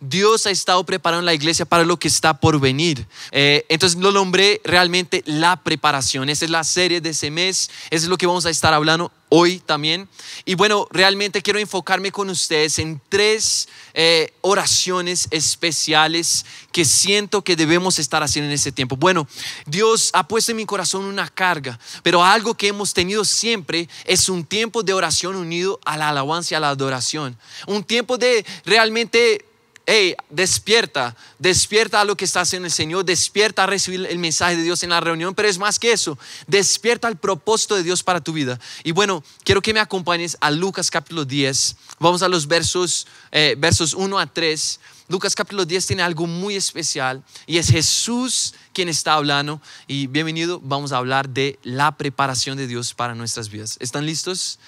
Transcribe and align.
Dios 0.00 0.46
ha 0.46 0.50
estado 0.50 0.84
preparando 0.84 1.24
la 1.24 1.34
iglesia 1.34 1.64
para 1.64 1.84
lo 1.84 1.98
que 1.98 2.08
está 2.08 2.38
por 2.38 2.60
venir. 2.60 3.06
Eh, 3.32 3.64
entonces 3.68 3.98
lo 3.98 4.12
nombré 4.12 4.60
realmente 4.64 5.22
la 5.26 5.56
preparación. 5.56 6.28
Esa 6.28 6.44
es 6.44 6.50
la 6.50 6.64
serie 6.64 7.00
de 7.00 7.10
ese 7.10 7.30
mes. 7.30 7.70
Eso 7.90 8.04
es 8.04 8.08
lo 8.08 8.18
que 8.18 8.26
vamos 8.26 8.46
a 8.46 8.50
estar 8.50 8.74
hablando 8.74 9.12
hoy 9.28 9.58
también. 9.58 10.08
Y 10.44 10.54
bueno, 10.54 10.86
realmente 10.90 11.42
quiero 11.42 11.58
enfocarme 11.58 12.12
con 12.12 12.30
ustedes 12.30 12.78
en 12.78 13.00
tres 13.08 13.68
eh, 13.94 14.32
oraciones 14.40 15.28
especiales 15.30 16.44
que 16.72 16.84
siento 16.84 17.42
que 17.42 17.56
debemos 17.56 17.98
estar 17.98 18.22
haciendo 18.22 18.48
en 18.48 18.54
este 18.54 18.72
tiempo. 18.72 18.96
Bueno, 18.96 19.26
Dios 19.66 20.10
ha 20.12 20.28
puesto 20.28 20.52
en 20.52 20.58
mi 20.58 20.66
corazón 20.66 21.04
una 21.04 21.28
carga, 21.28 21.78
pero 22.02 22.24
algo 22.24 22.54
que 22.54 22.68
hemos 22.68 22.94
tenido 22.94 23.24
siempre 23.24 23.88
es 24.04 24.28
un 24.28 24.44
tiempo 24.44 24.82
de 24.82 24.92
oración 24.92 25.36
unido 25.36 25.80
a 25.84 25.96
la 25.96 26.10
alabanza 26.10 26.54
y 26.54 26.56
a 26.56 26.60
la 26.60 26.70
adoración. 26.70 27.36
Un 27.66 27.82
tiempo 27.82 28.18
de 28.18 28.44
realmente 28.64 29.44
hey, 29.86 30.16
despierta, 30.28 31.16
despierta 31.38 32.00
a 32.00 32.04
lo 32.04 32.16
que 32.16 32.24
está 32.24 32.40
haciendo 32.40 32.66
el 32.66 32.72
Señor, 32.72 33.04
despierta 33.04 33.62
a 33.62 33.66
recibir 33.66 34.04
el 34.04 34.18
mensaje 34.18 34.56
de 34.56 34.64
Dios 34.64 34.82
en 34.82 34.90
la 34.90 35.00
reunión, 35.00 35.34
pero 35.34 35.48
es 35.48 35.58
más 35.58 35.78
que 35.78 35.92
eso, 35.92 36.18
despierta 36.48 37.06
el 37.06 37.16
propósito 37.16 37.76
de 37.76 37.84
Dios 37.84 38.02
para 38.02 38.20
tu 38.20 38.32
vida. 38.32 38.58
Y 38.82 38.90
bueno, 38.90 39.22
quiero 39.44 39.62
que 39.62 39.72
me 39.72 39.80
acompañes 39.80 40.36
a 40.40 40.50
Lucas 40.50 40.90
capítulo 40.90 41.24
10, 41.24 41.76
vamos 42.00 42.22
a 42.22 42.28
los 42.28 42.48
versos, 42.48 43.06
eh, 43.30 43.54
versos 43.56 43.94
1 43.94 44.18
a 44.18 44.26
3. 44.26 44.80
Lucas 45.08 45.36
capítulo 45.36 45.64
10 45.64 45.86
tiene 45.86 46.02
algo 46.02 46.26
muy 46.26 46.56
especial 46.56 47.22
y 47.46 47.58
es 47.58 47.70
Jesús 47.70 48.54
quien 48.72 48.88
está 48.88 49.14
hablando. 49.14 49.60
Y 49.86 50.08
bienvenido, 50.08 50.60
vamos 50.60 50.90
a 50.90 50.96
hablar 50.96 51.28
de 51.28 51.60
la 51.62 51.96
preparación 51.96 52.56
de 52.56 52.66
Dios 52.66 52.92
para 52.92 53.14
nuestras 53.14 53.48
vidas. 53.48 53.76
¿Están 53.78 54.04
listos? 54.04 54.58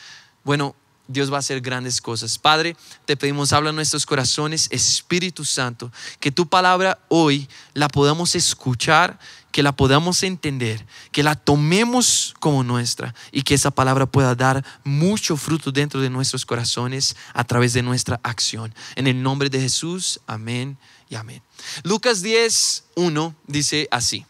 Bueno, 0.45 0.77
Dios 1.09 1.33
va 1.33 1.37
a 1.37 1.41
hacer 1.41 1.63
grandes 1.63 2.01
cosas. 2.01 2.39
Padre, 2.39 2.77
te 3.07 3.17
pedimos, 3.17 3.53
habla 3.53 3.71
en 3.71 3.77
nuestros 3.77 4.05
corazones, 4.05 4.69
Espíritu 4.71 5.45
Santo, 5.45 5.91
que 6.21 6.31
tu 6.31 6.47
palabra 6.47 6.99
hoy 7.09 7.49
la 7.73 7.89
podamos 7.89 8.35
escuchar, 8.35 9.19
que 9.51 9.63
la 9.63 9.73
podamos 9.73 10.23
entender, 10.23 10.87
que 11.11 11.23
la 11.23 11.35
tomemos 11.35 12.35
como 12.41 12.63
nuestra 12.63 13.15
y 13.33 13.43
que 13.43 13.55
esa 13.55 13.71
palabra 13.71 14.05
pueda 14.05 14.35
dar 14.35 14.65
mucho 14.85 15.37
fruto 15.39 15.73
dentro 15.73 16.01
de 16.03 16.11
nuestros 16.11 16.45
corazones 16.45 17.17
a 17.33 17.45
través 17.45 17.73
de 17.73 17.83
nuestra 17.83 18.21
acción. 18.23 18.75
En 18.95 19.07
el 19.07 19.23
nombre 19.23 19.49
de 19.49 19.61
Jesús, 19.61 20.21
amén 20.27 20.77
y 21.09 21.15
amén. 21.15 21.43
Lucas 21.85 22.23
10, 22.23 22.85
1 22.97 23.35
dice 23.47 23.89
así. 23.91 24.27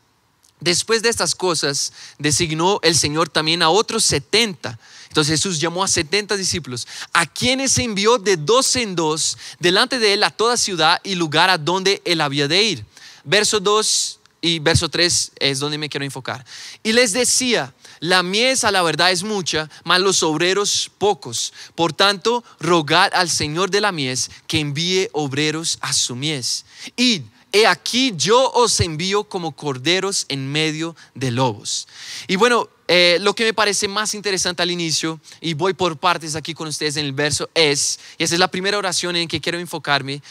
Después 0.60 1.02
de 1.02 1.08
estas 1.08 1.34
cosas, 1.34 1.92
designó 2.18 2.80
el 2.82 2.96
Señor 2.96 3.28
también 3.28 3.62
a 3.62 3.70
otros 3.70 4.04
70 4.04 4.78
entonces 5.08 5.40
Jesús 5.40 5.58
llamó 5.58 5.82
a 5.82 5.88
70 5.88 6.36
discípulos, 6.36 6.86
a 7.12 7.26
quienes 7.26 7.76
envió 7.78 8.18
de 8.18 8.36
dos 8.36 8.76
en 8.76 8.94
dos 8.94 9.38
delante 9.58 9.98
de 9.98 10.12
él 10.12 10.22
a 10.22 10.30
toda 10.30 10.56
ciudad 10.56 11.00
y 11.02 11.14
lugar 11.14 11.50
a 11.50 11.58
donde 11.58 12.02
él 12.04 12.20
había 12.20 12.46
de 12.46 12.62
ir. 12.62 12.84
Verso 13.24 13.58
2 13.58 14.20
y 14.40 14.58
verso 14.60 14.88
3 14.88 15.32
es 15.40 15.58
donde 15.58 15.78
me 15.78 15.88
quiero 15.88 16.04
enfocar. 16.04 16.44
Y 16.82 16.92
les 16.92 17.12
decía, 17.12 17.74
la 18.00 18.22
mies 18.22 18.64
a 18.64 18.70
la 18.70 18.82
verdad 18.82 19.10
es 19.10 19.22
mucha, 19.22 19.68
mas 19.82 20.00
los 20.00 20.22
obreros 20.22 20.90
pocos. 20.98 21.52
Por 21.74 21.92
tanto, 21.92 22.44
rogad 22.60 23.12
al 23.14 23.30
Señor 23.30 23.70
de 23.70 23.80
la 23.80 23.92
mies 23.92 24.30
que 24.46 24.60
envíe 24.60 25.08
obreros 25.12 25.78
a 25.80 25.92
su 25.92 26.14
mies. 26.14 26.64
Id, 26.96 27.22
he 27.52 27.66
aquí 27.66 28.12
yo 28.16 28.50
os 28.52 28.78
envío 28.80 29.24
como 29.24 29.52
corderos 29.52 30.26
en 30.28 30.50
medio 30.50 30.94
de 31.14 31.30
lobos. 31.30 31.88
Y 32.26 32.36
bueno, 32.36 32.68
eh, 32.88 33.18
lo 33.20 33.34
que 33.34 33.44
me 33.44 33.54
parece 33.54 33.88
más 33.88 34.14
interesante 34.14 34.62
al 34.62 34.70
inicio, 34.70 35.20
y 35.40 35.54
voy 35.54 35.74
por 35.74 35.98
partes 35.98 36.34
aquí 36.34 36.54
con 36.54 36.68
ustedes 36.68 36.96
en 36.96 37.04
el 37.04 37.12
verso, 37.12 37.48
es, 37.54 38.00
y 38.18 38.24
esa 38.24 38.34
es 38.34 38.40
la 38.40 38.48
primera 38.48 38.78
oración 38.78 39.16
en 39.16 39.28
que 39.28 39.40
quiero 39.40 39.58
enfocarme, 39.58 40.22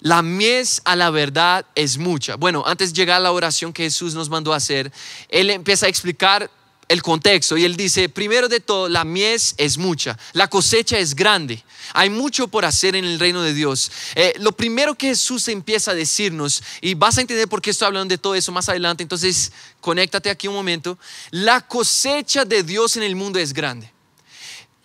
la 0.00 0.22
mies 0.22 0.80
a 0.86 0.96
la 0.96 1.10
verdad 1.10 1.66
es 1.74 1.98
mucha. 1.98 2.36
Bueno, 2.36 2.64
antes 2.66 2.92
de 2.92 3.00
llegar 3.00 3.16
a 3.16 3.20
la 3.20 3.32
oración 3.32 3.72
que 3.72 3.82
Jesús 3.82 4.14
nos 4.14 4.30
mandó 4.30 4.54
hacer, 4.54 4.90
Él 5.28 5.50
empieza 5.50 5.86
a 5.86 5.88
explicar 5.90 6.50
el 6.90 7.02
contexto 7.02 7.56
y 7.56 7.64
él 7.64 7.76
dice, 7.76 8.08
primero 8.08 8.48
de 8.48 8.58
todo, 8.58 8.88
la 8.88 9.04
mies 9.04 9.54
es 9.58 9.78
mucha, 9.78 10.18
la 10.32 10.48
cosecha 10.48 10.98
es 10.98 11.14
grande, 11.14 11.62
hay 11.92 12.10
mucho 12.10 12.48
por 12.48 12.64
hacer 12.64 12.96
en 12.96 13.04
el 13.04 13.20
reino 13.20 13.42
de 13.42 13.54
Dios. 13.54 13.92
Eh, 14.16 14.34
lo 14.40 14.50
primero 14.50 14.96
que 14.96 15.06
Jesús 15.06 15.46
empieza 15.46 15.92
a 15.92 15.94
decirnos, 15.94 16.60
y 16.80 16.94
vas 16.94 17.16
a 17.16 17.20
entender 17.20 17.46
por 17.46 17.62
qué 17.62 17.70
estoy 17.70 17.86
hablando 17.86 18.12
de 18.12 18.18
todo 18.18 18.34
eso 18.34 18.50
más 18.50 18.68
adelante, 18.68 19.04
entonces 19.04 19.52
conéctate 19.80 20.30
aquí 20.30 20.48
un 20.48 20.54
momento, 20.54 20.98
la 21.30 21.60
cosecha 21.60 22.44
de 22.44 22.64
Dios 22.64 22.96
en 22.96 23.04
el 23.04 23.14
mundo 23.14 23.38
es 23.38 23.52
grande. 23.52 23.92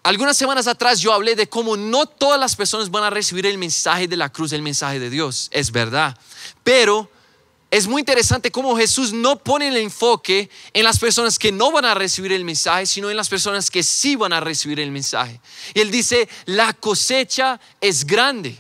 Algunas 0.04 0.38
semanas 0.38 0.68
atrás 0.68 1.00
yo 1.00 1.12
hablé 1.12 1.36
de 1.36 1.50
cómo 1.50 1.76
no 1.76 2.06
todas 2.06 2.40
las 2.40 2.56
personas 2.56 2.92
van 2.92 3.04
a 3.04 3.10
recibir 3.10 3.48
el 3.48 3.58
mensaje 3.58 4.08
de 4.08 4.16
la 4.16 4.32
cruz, 4.32 4.54
el 4.54 4.62
mensaje 4.62 5.00
de 5.00 5.10
Dios, 5.10 5.48
es 5.52 5.72
verdad, 5.72 6.16
pero 6.64 7.10
es 7.72 7.88
muy 7.88 8.02
interesante 8.02 8.52
cómo 8.52 8.78
Jesús 8.78 9.12
no 9.12 9.38
pone 9.38 9.68
el 9.68 9.78
enfoque 9.78 10.50
en 10.72 10.84
las 10.84 11.00
personas 11.00 11.38
que 11.38 11.52
no 11.52 11.72
van 11.72 11.86
a 11.86 11.94
recibir 11.94 12.32
el 12.32 12.46
mensaje, 12.46 12.86
sino 12.86 13.10
en 13.10 13.18
las 13.18 13.28
personas 13.28 13.70
que 13.70 13.84
sí 13.84 14.16
van 14.16 14.34
a 14.34 14.40
recibir 14.40 14.80
el 14.80 14.92
mensaje. 14.92 15.42
Y 15.74 15.82
él 15.82 15.92
dice, 15.92 16.30
la 16.46 16.74
cosecha 16.74 17.60
es 17.82 18.06
grande. 18.06 18.58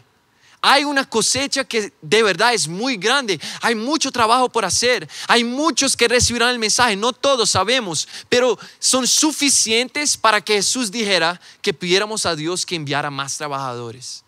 Hay 0.61 0.83
una 0.83 1.07
cosecha 1.07 1.63
que 1.63 1.93
de 2.01 2.23
verdad 2.23 2.55
es 2.55 2.67
muy 2.67 2.97
grande. 2.97 3.39
Hay 3.61 3.75
mucho 3.75 4.11
trabajo 4.11 4.49
por 4.49 4.65
hacer. 4.65 5.07
Hay 5.27 5.43
muchos 5.43 5.95
que 5.95 6.07
recibirán 6.07 6.49
el 6.49 6.59
mensaje. 6.59 6.95
No 6.95 7.13
todos 7.13 7.51
sabemos, 7.51 8.07
pero 8.27 8.57
son 8.79 9.05
suficientes 9.05 10.17
para 10.17 10.41
que 10.41 10.55
Jesús 10.55 10.91
dijera 10.91 11.39
que 11.61 11.73
pidiéramos 11.73 12.25
a 12.25 12.35
Dios 12.35 12.65
que 12.65 12.75
enviara 12.75 13.11
más 13.11 13.37
trabajadores 13.37 14.24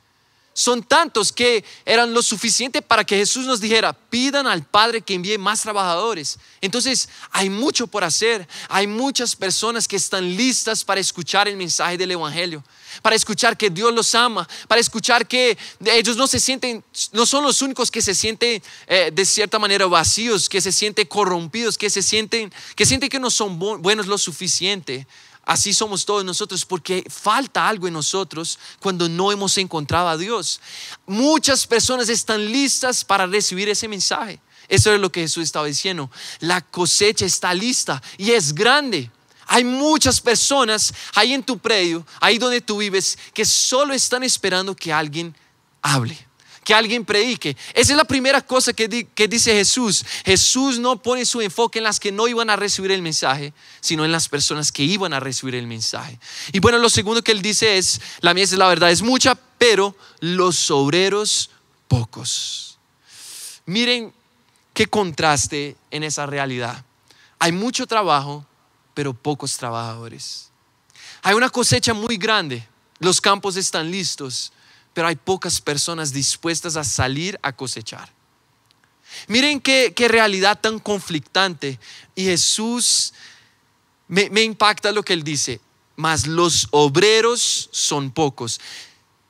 son 0.57 0.81
tantos 0.81 1.31
que 1.31 1.63
eran 1.85 2.15
lo 2.15 2.23
suficiente 2.23 2.81
para 2.81 3.03
que 3.03 3.15
Jesús 3.15 3.45
nos 3.45 3.61
dijera, 3.61 3.93
pidan 3.93 4.47
al 4.47 4.63
Padre 4.63 5.01
que 5.01 5.13
envíe 5.13 5.37
más 5.37 5.61
trabajadores. 5.61 6.39
Entonces, 6.61 7.09
hay 7.29 7.47
mucho 7.47 7.85
por 7.85 8.03
hacer. 8.03 8.47
Hay 8.67 8.87
muchas 8.87 9.35
personas 9.35 9.87
que 9.87 9.97
están 9.97 10.35
listas 10.35 10.83
para 10.83 10.99
escuchar 10.99 11.47
el 11.47 11.57
mensaje 11.57 11.95
del 11.95 12.09
Evangelio, 12.09 12.63
para 13.03 13.15
escuchar 13.15 13.55
que 13.55 13.69
Dios 13.69 13.93
los 13.93 14.15
ama, 14.15 14.49
para 14.67 14.81
escuchar 14.81 15.27
que 15.27 15.55
ellos 15.85 16.17
no 16.17 16.25
se 16.25 16.39
sienten, 16.39 16.83
no 17.11 17.27
son 17.27 17.43
los 17.43 17.61
únicos 17.61 17.91
que 17.91 18.01
se 18.01 18.15
sienten 18.15 18.63
eh, 18.87 19.11
de 19.13 19.25
cierta 19.25 19.59
manera 19.59 19.85
vacíos, 19.85 20.49
que 20.49 20.59
se 20.59 20.71
sienten 20.71 21.05
corrompidos, 21.05 21.77
que 21.77 21.91
se 21.91 22.01
sienten, 22.01 22.51
que 22.75 22.87
sienten 22.87 23.11
que 23.11 23.19
no 23.19 23.29
son 23.29 23.59
buenos 23.59 24.07
lo 24.07 24.17
suficiente 24.17 25.05
Así 25.47 25.73
somos 25.73 26.03
todos 26.03 26.25
nosotros 26.25 26.65
porque 26.65 27.05
falta 27.09 27.69
algo 27.69 27.87
en 27.87 27.93
nosotros 27.93 28.59
cuando 28.81 29.07
no 29.07 29.31
hemos 29.31 29.57
encontrado 29.57 30.09
a 30.09 30.17
Dios. 30.17 30.59
Muchas 31.05 31.65
personas 31.65 32.09
están 32.09 32.51
listas 32.51 33.05
para 33.05 33.25
recibir 33.25 33.69
ese 33.69 33.87
mensaje. 33.87 34.41
Eso 34.67 34.93
es 34.93 34.99
lo 34.99 35.09
que 35.09 35.21
Jesús 35.21 35.45
estaba 35.45 35.65
diciendo. 35.65 36.11
La 36.41 36.59
cosecha 36.59 37.25
está 37.25 37.53
lista 37.53 38.03
y 38.17 38.31
es 38.31 38.53
grande. 38.53 39.09
Hay 39.45 39.63
muchas 39.63 40.19
personas 40.19 40.93
ahí 41.15 41.33
en 41.33 41.43
tu 41.43 41.57
predio, 41.57 42.05
ahí 42.19 42.37
donde 42.37 42.59
tú 42.59 42.79
vives, 42.79 43.17
que 43.33 43.45
solo 43.45 43.93
están 43.93 44.23
esperando 44.23 44.75
que 44.75 44.91
alguien 44.91 45.33
hable 45.81 46.26
que 46.67 46.73
alguien 46.73 47.05
predique. 47.05 47.55
Esa 47.73 47.93
es 47.93 47.97
la 47.97 48.03
primera 48.03 48.41
cosa 48.41 48.73
que, 48.73 48.89
dice 48.89 49.53
Jesús. 49.53 50.05
Jesús 50.25 50.79
no 50.79 51.01
pone 51.01 51.23
su 51.23 51.39
enfoque 51.39 51.79
en 51.79 51.85
las 51.85 51.97
que 51.97 52.11
no 52.11 52.27
iban 52.27 52.49
a 52.49 52.57
recibir 52.57 52.91
el 52.91 53.01
mensaje, 53.01 53.53
sino 53.79 54.03
en 54.03 54.11
las 54.11 54.27
personas 54.27 54.69
que 54.73 54.83
iban 54.83 55.13
a 55.13 55.21
recibir 55.21 55.55
el 55.55 55.65
mensaje. 55.65 56.19
Y 56.51 56.59
bueno, 56.59 56.77
lo 56.77 56.89
segundo 56.89 57.23
que 57.23 57.31
él 57.31 57.41
dice 57.41 57.77
es, 57.77 58.01
la 58.19 58.33
mies 58.33 58.51
es 58.51 58.57
la 58.57 58.67
verdad, 58.67 58.91
es 58.91 59.01
mucha, 59.01 59.35
pero 59.57 59.95
los 60.19 60.69
obreros 60.69 61.51
pocos. 61.87 62.77
Miren 63.65 64.13
qué 64.73 64.87
contraste 64.87 65.77
en 65.89 66.03
esa 66.03 66.25
realidad. 66.25 66.83
Hay 67.39 67.53
mucho 67.53 67.87
trabajo, 67.87 68.45
pero 68.93 69.13
pocos 69.13 69.55
trabajadores. 69.55 70.49
Hay 71.21 71.33
una 71.33 71.49
cosecha 71.49 71.93
muy 71.93 72.17
grande, 72.17 72.67
los 72.99 73.21
campos 73.21 73.55
están 73.55 73.89
listos, 73.89 74.51
pero 74.97 75.09
hay 75.09 75.15
pocas 75.15 75.61
personas 75.61 76.11
dispuestas 76.11 76.75
a 76.75 76.83
salir 76.83 77.37
a 77.43 77.55
cosechar. 77.55 78.11
Miren 79.27 79.61
qué, 79.61 79.93
realidad 80.09 80.59
tan 80.59 80.79
conflictante. 80.79 81.79
Y 82.15 82.23
Jesús 82.23 83.13
me, 84.07 84.41
impacta 84.41 84.91
lo 84.91 85.03
que 85.03 85.13
él 85.13 85.23
dice, 85.23 85.61
mas 85.95 86.25
los 86.25 86.67
obreros 86.71 87.69
son 87.71 88.09
pocos. 88.09 88.59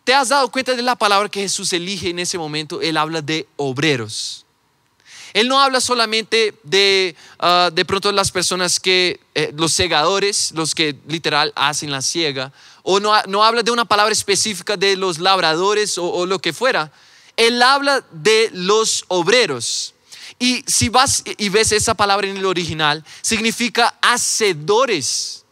¿Te 0.05 0.13
has 0.13 0.29
dado 0.29 0.49
cuenta 0.49 0.73
de 0.73 0.83
la 0.83 0.95
palabra 0.95 1.27
que 1.27 1.41
Jesús 1.41 1.73
elige 1.73 2.11
en 2.11 2.19
ese 2.19 2.37
momento? 2.37 2.81
Él 2.81 2.95
habla 2.95 3.21
de 3.21 3.45
obreros. 3.57 4.45
Él 5.33 5.49
no 5.49 5.59
habla 5.59 5.81
solamente 5.81 6.55
de 6.63 7.13
ah, 7.39 7.69
de 7.73 7.83
pronto 7.83 8.09
las 8.13 8.31
personas 8.31 8.79
que, 8.79 9.19
eh, 9.35 9.51
los 9.53 9.73
segadores, 9.73 10.53
los 10.55 10.73
que 10.73 10.95
literal 11.09 11.51
hacen 11.57 11.91
la 11.91 12.01
ciega, 12.01 12.53
o 12.89 13.01
no, 13.01 13.11
no 13.27 13.43
habla 13.43 13.63
de 13.63 13.71
una 13.71 13.83
palabra 13.83 14.13
específica 14.13 14.77
de 14.77 14.95
los 14.95 15.19
labradores 15.19 15.97
o, 15.97 16.25
lo 16.25 16.39
que 16.39 16.53
fuera. 16.53 16.89
Él 17.35 17.61
habla 17.61 18.01
de 18.11 18.49
los 18.53 19.03
obreros. 19.09 19.93
Y 20.39 20.63
si 20.65 20.87
vas 20.87 21.21
y 21.25 21.49
ves 21.49 21.73
esa 21.73 21.95
palabra 21.95 22.27
en 22.27 22.37
el 22.37 22.45
original, 22.45 23.03
significa 23.21 23.93
hacedores. 24.01 25.43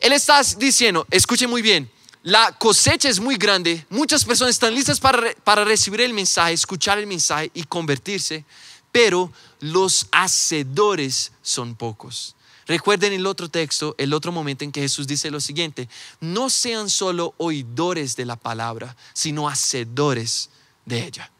Él 0.00 0.12
está 0.12 0.42
diciendo, 0.58 1.06
escuche 1.10 1.46
muy 1.46 1.62
bien, 1.62 1.90
la 2.22 2.52
cosecha 2.52 3.08
es 3.08 3.20
muy 3.20 3.36
grande, 3.36 3.86
muchas 3.88 4.22
personas 4.26 4.50
están 4.50 4.74
listas 4.74 5.00
para, 5.00 5.32
para 5.44 5.64
recibir 5.64 6.02
el 6.02 6.12
mensaje, 6.12 6.52
escuchar 6.52 6.98
el 6.98 7.06
mensaje 7.06 7.50
y 7.54 7.64
convertirse, 7.64 8.44
pero 8.92 9.32
los 9.60 10.08
hacedores 10.12 11.32
son 11.40 11.74
pocos. 11.74 12.35
Recuerden 12.66 13.12
el 13.12 13.26
otro 13.26 13.48
texto, 13.48 13.94
el 13.96 14.12
otro 14.12 14.32
momento 14.32 14.64
en 14.64 14.72
que 14.72 14.80
Jesús 14.80 15.06
dice 15.06 15.30
lo 15.30 15.40
siguiente, 15.40 15.88
no 16.20 16.50
sean 16.50 16.90
solo 16.90 17.34
oidores 17.38 18.16
de 18.16 18.24
la 18.24 18.36
palabra, 18.36 18.96
sino 19.12 19.48
hacedores 19.48 20.50
de 20.84 21.04
ella. 21.04 21.30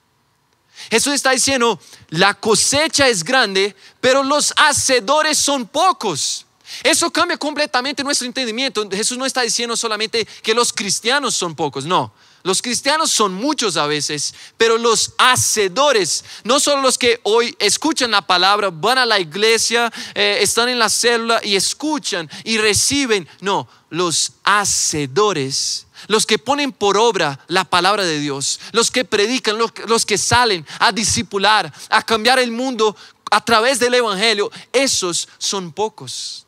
Jesús 0.90 1.14
está 1.14 1.32
diciendo, 1.32 1.81
la 2.11 2.34
cosecha 2.34 3.08
es 3.08 3.25
grande, 3.25 3.75
pero 4.00 4.23
los 4.23 4.52
hacedores 4.56 5.38
son 5.38 5.67
pocos. 5.67 6.46
Eso 6.82 7.11
cambia 7.11 7.37
completamente 7.38 8.05
nuestro 8.05 8.26
entendimiento. 8.26 8.88
Jesús 8.90 9.17
no 9.19 9.26
está 9.26 9.43
diciendo 9.43 9.76
solamente 9.76 10.26
que 10.43 10.55
los 10.55 10.72
cristianos 10.72 11.34
son 11.34 11.55
pocos, 11.55 11.87
no. 11.87 12.12
Los 12.46 12.62
cristianos 12.62 13.10
son 13.10 13.34
muchos 13.34 13.76
a 13.76 13.88
veces, 13.88 14.32
pero 14.56 14.78
los 14.78 15.14
hacedores, 15.19 16.25
no 16.44 16.60
son 16.60 16.81
los 16.81 16.96
que 16.96 17.19
hoy 17.25 17.56
escuchan 17.58 18.12
la 18.12 18.22
palabra, 18.22 18.70
van 18.70 18.98
a 18.98 19.04
la 19.04 19.19
iglesia, 19.19 19.93
eh, 20.14 20.38
están 20.40 20.69
en 20.69 20.78
la 20.78 20.88
célula 20.88 21.40
y 21.43 21.56
escuchan 21.56 22.31
y 22.44 22.58
reciben, 22.58 23.26
no, 23.40 23.69
los 23.90 24.31
hacedores, 24.44 25.88
los 26.06 26.25
que 26.25 26.38
ponen 26.38 26.70
por 26.70 26.96
obra 26.96 27.40
la 27.48 27.64
palabra 27.64 28.04
de 28.04 28.20
Dios, 28.20 28.60
los 28.70 28.93
que 28.93 29.04
predican, 29.04 29.58
los, 29.58 29.72
los 29.88 30.06
que 30.06 30.16
salen 30.16 30.64
a 30.78 30.93
discipular, 30.93 31.72
a 31.90 32.02
cambiar 32.04 32.38
el 32.38 32.52
mundo 32.52 32.96
a 33.28 33.44
través 33.44 33.81
del 33.81 33.94
Evangelio, 33.94 34.52
esos 34.72 35.28
son 35.38 35.72
pocos. 35.72 36.45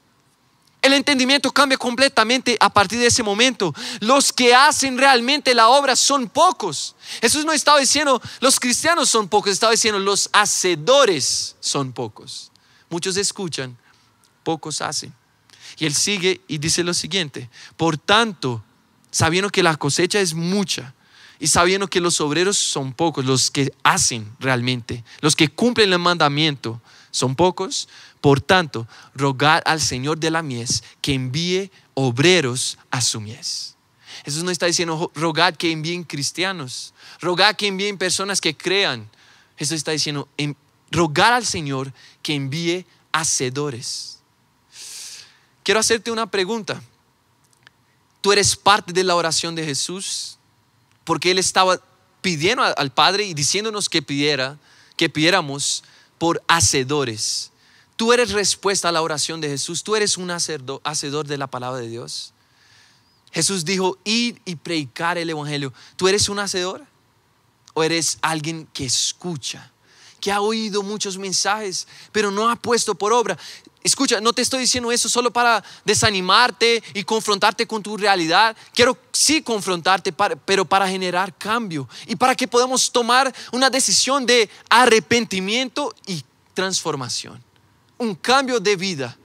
El 0.80 0.92
entendimiento 0.92 1.50
cambia 1.50 1.76
completamente 1.76 2.56
a 2.60 2.72
partir 2.72 2.98
de 3.00 3.06
ese 3.06 3.22
momento. 3.22 3.74
Los 4.00 4.32
que 4.32 4.54
hacen 4.54 4.96
realmente 4.96 5.54
la 5.54 5.68
obra 5.68 5.96
son 5.96 6.28
pocos. 6.28 6.94
Jesús 7.20 7.44
no 7.44 7.52
estaba 7.52 7.80
diciendo 7.80 8.22
los 8.40 8.60
cristianos 8.60 9.08
son 9.08 9.28
pocos, 9.28 9.52
estaba 9.52 9.72
diciendo 9.72 9.98
los 9.98 10.30
hacedores 10.32 11.56
son 11.60 11.92
pocos. 11.92 12.52
Muchos 12.90 13.16
escuchan, 13.16 13.76
pocos 14.44 14.80
hacen. 14.80 15.12
Y 15.78 15.86
él 15.86 15.94
sigue 15.94 16.40
y 16.48 16.58
dice 16.58 16.82
lo 16.82 16.94
siguiente, 16.94 17.50
por 17.76 17.98
tanto, 17.98 18.64
sabiendo 19.10 19.50
que 19.50 19.62
la 19.62 19.76
cosecha 19.76 20.20
es 20.20 20.34
mucha 20.34 20.94
y 21.38 21.46
sabiendo 21.48 21.88
que 21.88 22.00
los 22.00 22.20
obreros 22.20 22.56
son 22.56 22.92
pocos, 22.92 23.24
los 23.24 23.50
que 23.50 23.72
hacen 23.82 24.32
realmente, 24.40 25.04
los 25.20 25.36
que 25.36 25.48
cumplen 25.48 25.92
el 25.92 25.98
mandamiento 25.98 26.80
son 27.10 27.36
pocos, 27.36 27.88
por 28.20 28.40
tanto, 28.40 28.86
rogar 29.14 29.62
al 29.66 29.80
Señor 29.80 30.18
de 30.18 30.30
la 30.30 30.42
mies 30.42 30.82
que 31.00 31.14
envíe 31.14 31.70
obreros 31.94 32.78
a 32.90 33.00
su 33.00 33.20
mies. 33.20 33.76
Jesús 34.24 34.42
no 34.42 34.50
está 34.50 34.66
diciendo 34.66 35.10
rogar 35.14 35.56
que 35.56 35.70
envíen 35.70 36.04
cristianos, 36.04 36.92
rogar 37.20 37.56
que 37.56 37.66
envíen 37.66 37.98
personas 37.98 38.40
que 38.40 38.56
crean. 38.56 39.08
Jesús 39.56 39.76
está 39.76 39.92
diciendo 39.92 40.28
rogar 40.90 41.32
al 41.32 41.46
Señor 41.46 41.92
que 42.22 42.34
envíe 42.34 42.84
hacedores. 43.12 44.18
Quiero 45.62 45.80
hacerte 45.80 46.10
una 46.10 46.30
pregunta. 46.30 46.82
¿Tú 48.20 48.32
eres 48.32 48.56
parte 48.56 48.92
de 48.92 49.04
la 49.04 49.14
oración 49.14 49.54
de 49.54 49.64
Jesús? 49.64 50.38
Porque 51.04 51.30
Él 51.30 51.38
estaba 51.38 51.80
pidiendo 52.20 52.62
al 52.62 52.90
Padre 52.90 53.24
y 53.24 53.34
diciéndonos 53.34 53.88
que 53.88 54.02
pidiera, 54.02 54.58
que 54.96 55.08
pidiéramos 55.08 55.84
por 56.18 56.42
hacedores. 56.48 57.52
Tú 57.98 58.12
eres 58.12 58.30
respuesta 58.30 58.88
a 58.88 58.92
la 58.92 59.02
oración 59.02 59.40
de 59.40 59.48
Jesús. 59.48 59.82
Tú 59.82 59.96
eres 59.96 60.16
un 60.16 60.30
hacedor 60.30 61.26
de 61.26 61.36
la 61.36 61.48
palabra 61.48 61.80
de 61.80 61.88
Dios. 61.88 62.32
Jesús 63.32 63.64
dijo, 63.64 63.98
ir 64.04 64.40
y 64.44 64.54
predicar 64.54 65.18
el 65.18 65.28
Evangelio. 65.28 65.72
¿Tú 65.96 66.06
eres 66.06 66.28
un 66.28 66.38
hacedor? 66.38 66.86
¿O 67.74 67.82
eres 67.82 68.18
alguien 68.22 68.68
que 68.72 68.84
escucha? 68.84 69.72
Que 70.20 70.30
ha 70.30 70.40
oído 70.40 70.84
muchos 70.84 71.18
mensajes, 71.18 71.88
pero 72.12 72.30
no 72.30 72.48
ha 72.48 72.54
puesto 72.54 72.94
por 72.94 73.12
obra. 73.12 73.36
Escucha, 73.82 74.20
no 74.20 74.32
te 74.32 74.42
estoy 74.42 74.60
diciendo 74.60 74.92
eso 74.92 75.08
solo 75.08 75.32
para 75.32 75.64
desanimarte 75.84 76.80
y 76.94 77.02
confrontarte 77.02 77.66
con 77.66 77.82
tu 77.82 77.96
realidad. 77.96 78.56
Quiero 78.74 78.96
sí 79.10 79.42
confrontarte, 79.42 80.12
pero 80.12 80.64
para 80.64 80.88
generar 80.88 81.36
cambio 81.36 81.88
y 82.06 82.14
para 82.14 82.36
que 82.36 82.46
podamos 82.46 82.92
tomar 82.92 83.34
una 83.50 83.68
decisión 83.68 84.24
de 84.24 84.48
arrepentimiento 84.70 85.92
y 86.06 86.22
transformación 86.54 87.47
un 87.98 88.14
cambio 88.14 88.60
de 88.60 88.76
vida 88.76 89.16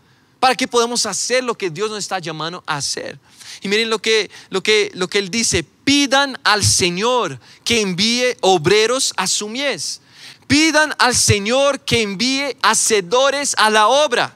para 0.43 0.55
que 0.55 0.67
podamos 0.67 1.05
hacer 1.05 1.41
lo 1.41 1.57
que 1.57 1.69
Dios 1.69 1.89
nos 1.89 1.99
está 1.99 2.19
llamando 2.19 2.61
a 2.67 2.75
hacer. 2.75 3.17
Y 3.61 3.69
miren 3.69 3.89
lo 3.89 3.99
que, 3.99 4.29
lo 4.49 4.61
que, 4.61 4.91
lo 4.93 5.07
que 5.07 5.19
Él 5.19 5.31
dice, 5.31 5.63
pidan 5.63 6.37
al 6.43 6.65
Señor 6.65 7.39
que 7.63 7.79
envíe 7.79 8.35
obreros 8.41 9.13
a 9.15 9.25
su 9.25 9.47
mies. 9.47 10.01
Pidan 10.47 10.93
al 10.97 11.15
Señor 11.15 11.79
que 11.79 12.01
envíe 12.01 12.57
hacedores 12.61 13.55
a 13.57 13.69
la 13.69 13.87
obra. 13.87 14.35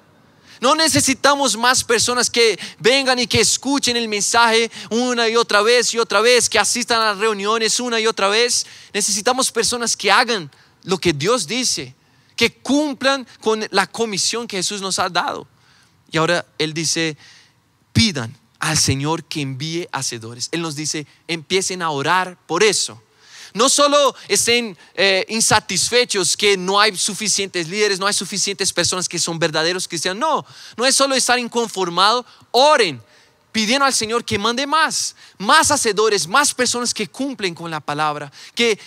No 0.62 0.76
necesitamos 0.76 1.58
más 1.58 1.84
personas 1.84 2.30
que 2.30 2.58
vengan 2.80 3.20
y 3.20 3.28
que 3.28 3.42
escuchen 3.42 3.98
el 3.98 4.08
mensaje 4.08 4.72
una 4.90 5.28
y 5.28 5.36
otra 5.36 5.62
vez 5.62 5.94
y 5.94 6.00
otra 6.00 6.22
vez, 6.22 6.50
que 6.50 6.58
asistan 6.58 7.02
a 7.02 7.08
las 7.08 7.18
reuniones 7.18 7.82
una 7.82 8.00
y 8.00 8.08
otra 8.08 8.30
vez. 8.30 8.66
Necesitamos 8.94 9.52
personas 9.52 9.98
que 9.98 10.10
hagan 10.10 10.50
lo 10.84 10.98
que 10.98 11.12
Dios 11.12 11.48
dice 11.48 11.94
que 12.38 12.54
cumplan 12.54 13.28
con 13.42 13.68
la 13.72 13.88
comisión 13.88 14.48
que 14.48 14.58
Jesús 14.58 14.80
nos 14.80 15.00
ha 15.00 15.10
dado. 15.10 15.48
Y 16.10 16.18
ahora 16.18 16.46
Él 16.58 16.74
dice, 16.74 17.18
pidan 17.92 18.34
al 18.60 18.78
Señor 18.78 19.26
que 19.26 19.42
envíe 19.42 19.90
hacedores. 19.92 20.48
Él 20.52 20.62
nos 20.62 20.76
dice, 20.76 21.06
empiecen 21.28 21.82
a 21.82 21.90
orar 21.90 22.38
por 22.48 22.64
eso. 22.64 23.02
No 23.54 23.70
solo 23.70 24.16
estén 24.28 24.78
eh, 24.94 25.26
insatisfechos 25.30 26.38
que 26.38 26.58
no 26.58 26.80
hay 26.80 26.96
suficientes 26.96 27.68
líderes, 27.68 28.00
no 28.00 28.06
hay 28.06 28.14
suficientes 28.14 28.72
personas 28.72 29.10
que 29.10 29.18
son 29.18 29.40
verdaderos 29.40 29.88
cristianos. 29.88 30.20
No, 30.20 30.46
no 30.78 30.86
es 30.86 30.96
solo 30.96 31.16
estar 31.16 31.40
inconformado. 31.40 32.26
Oren, 32.52 33.02
pidiendo 33.52 33.86
al 33.86 33.94
Señor 33.94 34.24
que 34.24 34.38
mande 34.38 34.68
más, 34.68 35.16
más 35.40 35.72
hacedores, 35.72 36.28
más 36.28 36.54
personas 36.54 36.94
que 36.94 37.08
cumplen 37.08 37.56
con 37.56 37.72
la 37.72 37.80
palabra, 37.80 38.32
que 38.54 38.78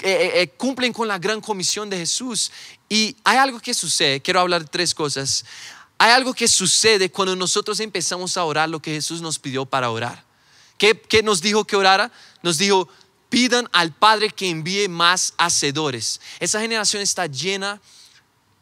eh, 0.00 0.42
eh, 0.42 0.48
cumplen 0.56 0.92
con 0.92 1.08
la 1.08 1.18
gran 1.18 1.40
comisión 1.40 1.90
de 1.90 1.98
Jesús. 1.98 2.52
Y 2.88 3.16
hay 3.24 3.38
algo 3.38 3.60
que 3.60 3.74
sucede, 3.74 4.20
quiero 4.20 4.40
hablar 4.40 4.62
de 4.62 4.68
tres 4.68 4.94
cosas. 4.94 5.44
Hay 5.98 6.12
algo 6.12 6.32
que 6.32 6.46
sucede 6.46 7.10
cuando 7.10 7.34
nosotros 7.34 7.80
empezamos 7.80 8.36
a 8.36 8.44
orar 8.44 8.68
lo 8.68 8.80
que 8.80 8.92
Jesús 8.92 9.20
nos 9.20 9.38
pidió 9.38 9.66
para 9.66 9.90
orar. 9.90 10.24
¿Qué, 10.76 11.00
qué 11.00 11.22
nos 11.22 11.42
dijo 11.42 11.64
que 11.64 11.74
orara? 11.74 12.12
Nos 12.42 12.58
dijo, 12.58 12.88
pidan 13.28 13.68
al 13.72 13.92
Padre 13.92 14.30
que 14.30 14.48
envíe 14.48 14.88
más 14.88 15.34
hacedores. 15.36 16.20
Esa 16.38 16.60
generación 16.60 17.02
está 17.02 17.26
llena, 17.26 17.80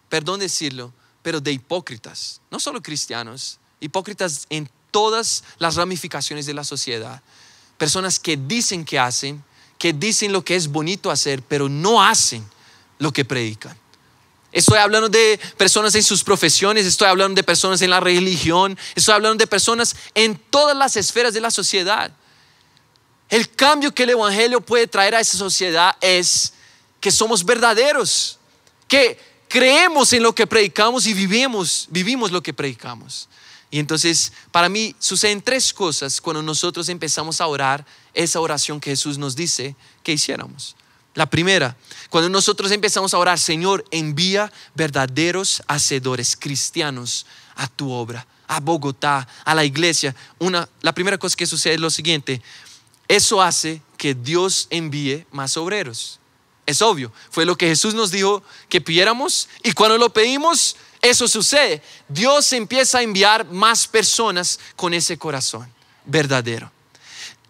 perdón 0.09 0.41
decirlo, 0.41 0.93
pero 1.23 1.41
de 1.41 1.53
hipócritas, 1.53 2.41
no 2.51 2.59
solo 2.59 2.83
cristianos, 2.83 3.59
hipócritas 3.81 4.47
en 4.49 4.71
todas 4.91 5.45
las 5.59 5.75
ramificaciones 5.75 6.47
de 6.47 6.55
la 6.55 6.65
sociedad. 6.65 7.23
Personas 7.77 8.19
que 8.19 8.37
dicen 8.37 8.85
que 8.85 8.99
hacen, 8.99 9.45
que 9.79 9.93
dicen 9.93 10.33
lo 10.33 10.45
que 10.45 10.57
es 10.57 10.69
bonito 10.69 11.11
hacer, 11.11 11.43
pero 11.43 11.69
no 11.69 12.03
hacen 12.03 12.45
lo 12.99 13.13
que 13.13 13.25
predican. 13.25 13.77
Estoy 14.53 14.79
hablando 14.79 15.09
de 15.09 15.39
personas 15.59 15.95
en 15.95 16.03
sus 16.03 16.25
profesiones, 16.25 16.87
estoy 16.87 17.09
hablando 17.09 17.35
de 17.35 17.43
personas 17.43 17.83
en 17.83 17.91
la 17.91 18.01
religión, 18.01 18.79
estoy 18.95 19.15
hablando 19.15 19.37
de 19.37 19.47
personas 19.47 19.95
en 20.15 20.37
todas 20.51 20.75
las 20.77 20.97
esferas 20.97 21.35
de 21.35 21.41
la 21.41 21.51
sociedad. 21.51 22.11
El 23.29 23.51
cambio 23.51 23.93
que 23.95 24.05
el 24.05 24.11
Evangelio 24.11 24.61
puede 24.61 24.87
traer 24.87 25.15
a 25.15 25.21
esa 25.21 25.37
sociedad 25.37 25.95
es 26.01 26.55
que 27.01 27.11
somos 27.11 27.45
verdaderos, 27.45 28.39
que 28.89 29.21
creemos 29.49 30.13
en 30.13 30.23
lo 30.23 30.35
que 30.35 30.47
predicamos 30.47 31.07
y 31.07 31.13
vivimos, 31.13 31.87
vivimos 31.91 32.31
lo 32.31 32.43
que 32.43 32.55
predicamos. 32.55 33.29
Y 33.71 33.79
entonces, 33.79 34.33
para 34.53 34.69
mí 34.69 34.95
suceden 34.99 35.43
tres 35.43 35.73
cosas 35.73 36.21
cuando 36.21 36.43
nosotros 36.43 36.89
empezamos 36.89 37.41
a 37.41 37.47
orar 37.47 37.85
esa 38.15 38.41
oración 38.41 38.81
que 38.81 38.91
Jesús 38.91 39.19
nos 39.19 39.35
dice 39.35 39.75
que 40.03 40.13
hiciéramos. 40.13 40.77
La 41.15 41.27
primera, 41.29 41.77
cuando 42.11 42.29
nosotros 42.29 42.71
empezamos 42.73 43.15
a 43.15 43.19
orar, 43.19 43.39
Señor, 43.39 43.85
envía 43.91 44.53
verdaderos 44.75 45.63
hacedores 45.67 46.37
cristianos 46.37 47.27
a 47.55 47.69
tu 47.69 47.91
obra, 47.91 48.27
a 48.47 48.61
Bogotá, 48.61 49.27
a 49.45 49.55
la 49.55 49.65
iglesia. 49.65 50.15
Una, 50.39 50.69
la 50.83 50.93
primera 50.93 51.19
cosa 51.19 51.35
que 51.35 51.47
sucede 51.47 51.75
es 51.75 51.81
lo 51.81 51.91
siguiente, 51.91 52.43
eso 53.09 53.41
hace 53.41 53.81
que 53.97 54.15
Dios 54.15 54.67
envíe 54.71 55.27
más 55.31 55.57
obreros. 55.57 56.21
Es 56.67 56.83
obvio, 56.83 57.13
fue 57.31 57.45
lo 57.45 57.57
que 57.57 57.69
Jesús 57.69 57.95
nos 57.95 58.11
dijo 58.11 58.43
que 58.69 58.81
pidiéramos 58.81 59.49
y 59.63 59.73
cuando 59.73 59.97
lo 59.99 60.13
pedimos, 60.13 60.77
eso 61.01 61.29
sucede. 61.29 61.81
Dios 62.09 62.53
empieza 62.53 62.99
a 62.99 63.03
enviar 63.03 63.47
más 63.47 63.87
personas 63.87 64.59
con 64.75 64.93
ese 64.93 65.17
corazón 65.17 65.73
verdadero. 66.05 66.71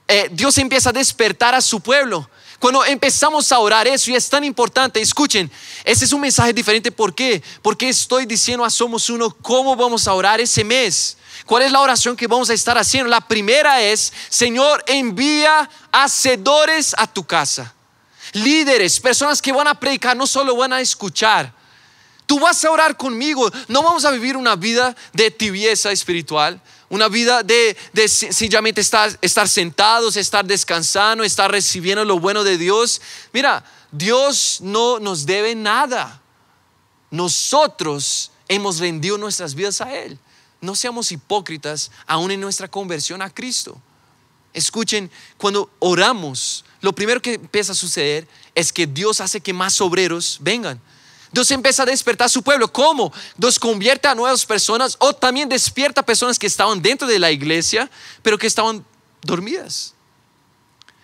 Eh, 0.06 0.28
Dios 0.30 0.56
empieza 0.58 0.90
a 0.90 0.92
despertar 0.92 1.54
a 1.54 1.60
su 1.60 1.80
pueblo. 1.80 2.28
Cuando 2.58 2.84
empezamos 2.84 3.52
a 3.52 3.58
orar 3.58 3.86
eso 3.86 4.10
y 4.10 4.14
es 4.14 4.28
tan 4.28 4.42
importante, 4.44 5.00
escuchen, 5.00 5.50
ese 5.84 6.04
es 6.04 6.12
un 6.12 6.20
mensaje 6.20 6.52
diferente. 6.52 6.90
¿Por 6.90 7.14
qué? 7.14 7.42
Porque 7.60 7.88
estoy 7.88 8.24
diciendo 8.24 8.64
a 8.64 8.70
Somos 8.70 9.10
Uno 9.10 9.30
cómo 9.42 9.76
vamos 9.76 10.08
a 10.08 10.14
orar 10.14 10.40
ese 10.40 10.64
mes. 10.64 11.16
¿Cuál 11.44 11.64
es 11.64 11.72
la 11.72 11.80
oración 11.80 12.16
que 12.16 12.26
vamos 12.26 12.48
a 12.48 12.54
estar 12.54 12.78
haciendo? 12.78 13.10
La 13.10 13.20
primera 13.20 13.82
es, 13.82 14.12
Señor, 14.28 14.82
envía 14.86 15.68
hacedores 15.92 16.94
a 16.96 17.06
tu 17.06 17.24
casa. 17.24 17.75
Líderes, 18.36 19.00
personas 19.00 19.40
que 19.40 19.50
van 19.50 19.66
a 19.66 19.80
predicar, 19.80 20.14
no 20.14 20.26
solo 20.26 20.54
van 20.56 20.74
a 20.74 20.80
escuchar. 20.82 21.54
Tú 22.26 22.38
vas 22.38 22.62
a 22.62 22.70
orar 22.70 22.94
conmigo. 22.94 23.50
No 23.66 23.82
vamos 23.82 24.04
a 24.04 24.10
vivir 24.10 24.36
una 24.36 24.56
vida 24.56 24.94
de 25.14 25.30
tibieza 25.30 25.90
espiritual, 25.90 26.60
una 26.90 27.08
vida 27.08 27.42
de, 27.42 27.74
de 27.94 28.08
sencillamente 28.08 28.82
estar, 28.82 29.16
estar 29.22 29.48
sentados, 29.48 30.18
estar 30.18 30.44
descansando, 30.44 31.24
estar 31.24 31.50
recibiendo 31.50 32.04
lo 32.04 32.18
bueno 32.18 32.44
de 32.44 32.58
Dios. 32.58 33.00
Mira, 33.32 33.64
Dios 33.90 34.58
no 34.60 34.98
nos 34.98 35.24
debe 35.24 35.54
nada. 35.54 36.20
Nosotros 37.10 38.32
hemos 38.48 38.80
rendido 38.80 39.16
nuestras 39.16 39.54
vidas 39.54 39.80
a 39.80 39.96
Él. 39.96 40.18
No 40.60 40.74
seamos 40.74 41.10
hipócritas 41.10 41.90
aún 42.06 42.30
en 42.32 42.42
nuestra 42.42 42.68
conversión 42.68 43.22
a 43.22 43.30
Cristo. 43.30 43.80
Escuchen, 44.52 45.10
cuando 45.38 45.70
oramos, 45.78 46.64
lo 46.86 46.92
primero 46.92 47.20
que 47.20 47.34
empieza 47.34 47.72
a 47.72 47.74
suceder 47.74 48.28
es 48.54 48.72
que 48.72 48.86
Dios 48.86 49.20
hace 49.20 49.40
que 49.40 49.52
más 49.52 49.80
obreros 49.80 50.38
vengan. 50.40 50.80
Dios 51.32 51.50
empieza 51.50 51.82
a 51.82 51.86
despertar 51.86 52.26
a 52.26 52.28
su 52.28 52.44
pueblo. 52.44 52.72
¿Cómo? 52.72 53.12
Dios 53.36 53.58
convierte 53.58 54.06
a 54.06 54.14
nuevas 54.14 54.46
personas 54.46 54.94
o 55.00 55.12
también 55.12 55.48
despierta 55.48 56.02
a 56.02 56.06
personas 56.06 56.38
que 56.38 56.46
estaban 56.46 56.80
dentro 56.80 57.08
de 57.08 57.18
la 57.18 57.32
iglesia, 57.32 57.90
pero 58.22 58.38
que 58.38 58.46
estaban 58.46 58.84
dormidas. 59.20 59.94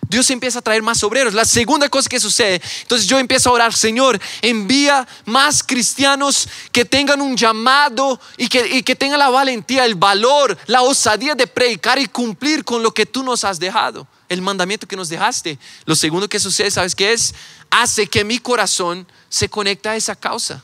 Dios 0.07 0.29
empieza 0.29 0.59
a 0.59 0.61
traer 0.61 0.81
más 0.81 1.03
obreros. 1.03 1.33
La 1.33 1.43
segunda 1.43 1.89
cosa 1.89 2.07
que 2.07 2.21
sucede, 2.21 2.61
entonces 2.83 3.05
yo 3.05 3.19
empiezo 3.19 3.49
a 3.49 3.51
orar, 3.51 3.73
Señor, 3.73 4.17
envía 4.41 5.05
más 5.25 5.61
cristianos 5.61 6.47
que 6.71 6.85
tengan 6.85 7.19
un 7.19 7.35
llamado 7.35 8.21
y 8.37 8.47
que, 8.47 8.85
que 8.85 8.95
tengan 8.95 9.19
la 9.19 9.29
valentía, 9.29 9.83
el 9.83 9.95
valor, 9.95 10.57
la 10.65 10.83
osadía 10.83 11.35
de 11.35 11.45
predicar 11.45 11.99
y 11.99 12.05
cumplir 12.05 12.63
con 12.63 12.81
lo 12.81 12.93
que 12.93 13.05
tú 13.05 13.21
nos 13.21 13.43
has 13.43 13.59
dejado, 13.59 14.07
el 14.33 14.41
mandamiento 14.41 14.87
que 14.87 14.95
nos 14.95 15.09
dejaste. 15.09 15.57
Lo 15.85 15.95
segundo 15.95 16.27
que 16.27 16.39
sucede, 16.39 16.71
¿sabes 16.71 16.95
qué 16.95 17.13
es? 17.13 17.33
Hace 17.69 18.07
que 18.07 18.23
mi 18.23 18.39
corazón 18.39 19.07
se 19.29 19.47
conecte 19.47 19.89
a 19.89 19.95
esa 19.95 20.15
causa. 20.15 20.63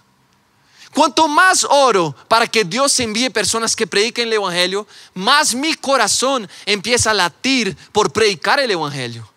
Cuanto 0.94 1.28
más 1.28 1.66
oro 1.70 2.16
para 2.28 2.48
que 2.48 2.64
Dios 2.64 3.00
envíe 3.00 3.30
personas 3.30 3.76
que 3.76 3.88
prediquen 3.88 4.28
el 4.28 4.34
Evangelio, 4.34 4.88
más 5.14 5.54
mi 5.54 5.76
corazón 5.76 6.50
empieza 6.66 7.12
a 7.12 7.14
latir 7.14 7.78
por 7.92 8.12
predicar 8.12 8.60
el 8.60 8.72
Evangelio 8.72 9.30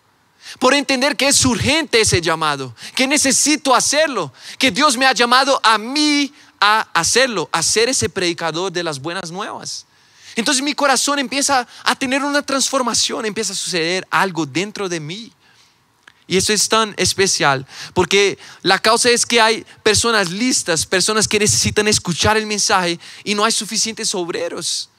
por 0.59 0.73
entender 0.73 1.15
que 1.15 1.27
es 1.27 1.43
urgente 1.45 2.01
ese 2.01 2.21
llamado, 2.21 2.75
que 2.95 3.07
necesito 3.07 3.73
hacerlo, 3.73 4.31
que 4.57 4.71
Dios 4.71 4.97
me 4.97 5.05
ha 5.05 5.13
llamado 5.13 5.59
a 5.63 5.77
mí 5.77 6.31
a 6.59 6.87
hacerlo, 6.93 7.49
a 7.51 7.63
ser 7.63 7.89
ese 7.89 8.09
predicador 8.09 8.71
de 8.71 8.83
las 8.83 8.99
buenas 9.01 9.31
nuevas. 9.31 9.85
Entonces 10.35 10.63
mi 10.63 10.73
corazón 10.73 11.19
empieza 11.19 11.67
a 11.83 11.95
tener 11.95 12.23
una 12.23 12.41
transformación, 12.41 13.25
empieza 13.25 13.53
a 13.53 13.55
suceder 13.55 14.07
algo 14.09 14.45
dentro 14.45 14.89
de 14.89 14.99
mí. 14.99 15.31
Y 16.25 16.37
eso 16.37 16.53
es 16.53 16.69
tan 16.69 16.93
especial 16.97 17.67
porque 17.93 18.37
la 18.61 18.79
causa 18.79 19.09
es 19.09 19.25
que 19.25 19.41
hay 19.41 19.65
personas 19.83 20.31
listas, 20.31 20.85
personas 20.85 21.27
que 21.27 21.37
necesitan 21.37 21.87
escuchar 21.87 22.37
el 22.37 22.45
mensaje 22.45 22.99
y 23.23 23.35
no 23.35 23.43
hay 23.43 23.51
suficientes 23.51 24.15
obreros. 24.15 24.89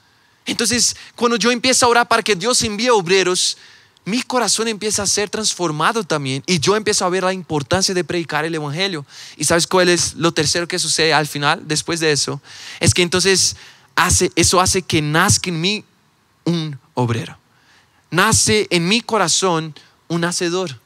Entonces, 0.45 0.95
cuando 1.15 1.37
yo 1.37 1.51
empiezo 1.51 1.85
a 1.85 1.89
orar 1.89 2.07
para 2.07 2.21
que 2.21 2.35
Dios 2.35 2.61
envíe 2.61 2.89
obreros, 2.89 3.57
mi 4.05 4.21
corazón 4.21 4.67
empieza 4.67 5.01
a 5.01 5.07
ser 5.07 5.31
transformado 5.31 6.03
también 6.03 6.43
y 6.45 6.59
yo 6.59 6.75
empiezo 6.75 7.03
a 7.05 7.09
ver 7.09 7.23
la 7.23 7.33
importancia 7.33 7.95
de 7.95 8.03
predicar 8.03 8.45
el 8.45 8.53
Evangelio. 8.53 9.03
¿Y 9.35 9.45
sabes 9.45 9.65
cuál 9.65 9.89
es 9.89 10.13
lo 10.13 10.31
tercero 10.31 10.67
que 10.67 10.77
sucede 10.77 11.11
al 11.11 11.25
final, 11.25 11.63
después 11.65 11.99
de 11.99 12.11
eso? 12.11 12.39
Es 12.79 12.93
que 12.93 13.01
entonces 13.01 13.55
hace, 13.95 14.31
eso 14.35 14.59
hace 14.59 14.81
que 14.81 15.01
nazca 15.01 15.49
en 15.49 15.61
mí 15.61 15.85
un 16.43 16.77
obrero. 16.93 17.37
Nace 18.11 18.67
en 18.69 18.87
mi 18.87 19.01
corazón 19.01 19.75
un 20.07 20.23
hacedor. 20.23 20.79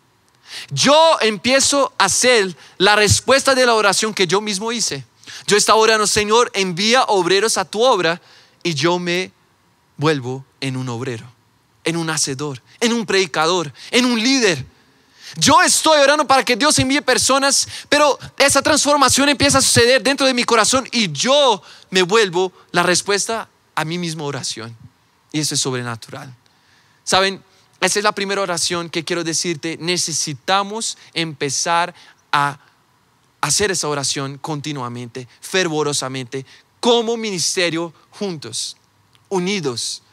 Yo 0.71 1.17
empiezo 1.21 1.93
a 1.97 2.05
hacer 2.05 2.55
la 2.77 2.95
respuesta 2.95 3.53
de 3.53 3.65
la 3.65 3.75
oración 3.75 4.13
que 4.13 4.27
yo 4.27 4.41
mismo 4.41 4.71
hice. 4.71 5.05
Yo 5.45 5.57
estaba 5.57 5.77
orando, 5.77 6.07
Señor, 6.07 6.49
envía 6.53 7.03
obreros 7.03 7.57
a 7.57 7.65
tu 7.65 7.83
obra 7.83 8.21
y 8.63 8.73
yo 8.73 8.97
me 8.97 9.31
vuelvo 9.97 10.45
en 10.59 10.77
un 10.77 10.89
obrero 10.89 11.39
en 11.83 11.97
un 11.97 12.09
hacedor, 12.09 12.61
en 12.79 12.93
un 12.93 13.05
predicador, 13.05 13.73
en 13.91 14.05
un 14.05 14.21
líder. 14.21 14.65
Yo 15.39 15.61
estoy 15.61 15.99
orando 15.99 16.27
para 16.27 16.43
que 16.43 16.55
Dios 16.55 16.77
envíe 16.79 17.01
personas, 17.01 17.67
pero 17.87 18.17
esa 18.37 18.61
transformación 18.61 19.29
empieza 19.29 19.59
a 19.59 19.61
suceder 19.61 20.03
dentro 20.03 20.27
de 20.27 20.33
mi 20.33 20.43
corazón 20.43 20.87
y 20.91 21.11
yo 21.11 21.61
me 21.89 22.01
vuelvo 22.01 22.51
la 22.71 22.83
respuesta 22.83 23.49
a 23.75 23.85
mi 23.85 23.97
misma 23.97 24.23
oración. 24.23 24.75
Y 25.31 25.39
eso 25.39 25.55
es 25.55 25.61
sobrenatural. 25.61 26.33
Saben, 27.03 27.43
esa 27.79 27.99
es 27.99 28.03
la 28.03 28.11
primera 28.11 28.41
oración 28.41 28.89
que 28.89 29.05
quiero 29.05 29.23
decirte. 29.23 29.77
Necesitamos 29.79 30.97
empezar 31.13 31.93
a 32.31 32.59
hacer 33.41 33.71
esa 33.71 33.87
oración 33.87 34.37
continuamente, 34.37 35.27
fervorosamente, 35.39 36.45
como 36.79 37.17
ministerio 37.17 37.93
juntos, 38.11 38.75
unidos 39.29 40.03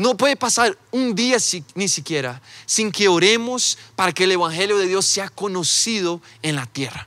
no 0.00 0.16
puede 0.16 0.34
pasar 0.34 0.76
un 0.90 1.14
día 1.14 1.36
ni 1.74 1.88
siquiera 1.88 2.40
sin 2.64 2.90
que 2.90 3.06
oremos 3.06 3.76
para 3.94 4.12
que 4.12 4.24
el 4.24 4.32
Evangelio 4.32 4.78
de 4.78 4.86
Dios 4.86 5.04
sea 5.04 5.28
conocido 5.28 6.22
en 6.42 6.56
la 6.56 6.66
tierra. 6.66 7.06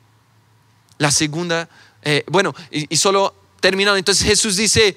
La 1.00 1.09
segunda, 1.09 1.67
eh, 2.03 2.23
bueno, 2.27 2.53
y, 2.69 2.95
solo 2.95 3.33
terminando, 3.59 3.97
entonces 3.97 4.25
Jesús 4.25 4.57
dice, 4.57 4.95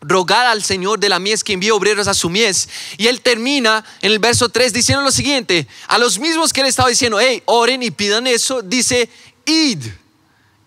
rogad 0.00 0.50
al 0.50 0.64
Señor 0.64 0.98
de 0.98 1.10
la 1.10 1.18
mies 1.18 1.44
que 1.44 1.52
envíe 1.52 1.70
obreros 1.70 2.08
a 2.08 2.14
su 2.14 2.30
mies. 2.30 2.68
Y 2.96 3.06
él 3.06 3.20
termina 3.20 3.84
en 4.00 4.12
el 4.12 4.18
verso 4.18 4.48
3 4.48 4.72
diciendo 4.72 5.04
lo 5.04 5.12
siguiente, 5.12 5.68
a 5.88 5.98
los 5.98 6.18
mismos 6.18 6.54
que 6.54 6.62
él 6.62 6.68
estaba 6.68 6.88
diciendo, 6.88 7.20
hey, 7.20 7.42
oren 7.44 7.82
y 7.82 7.90
pidan 7.90 8.26
eso, 8.26 8.62
dice, 8.62 9.10
id, 9.44 9.84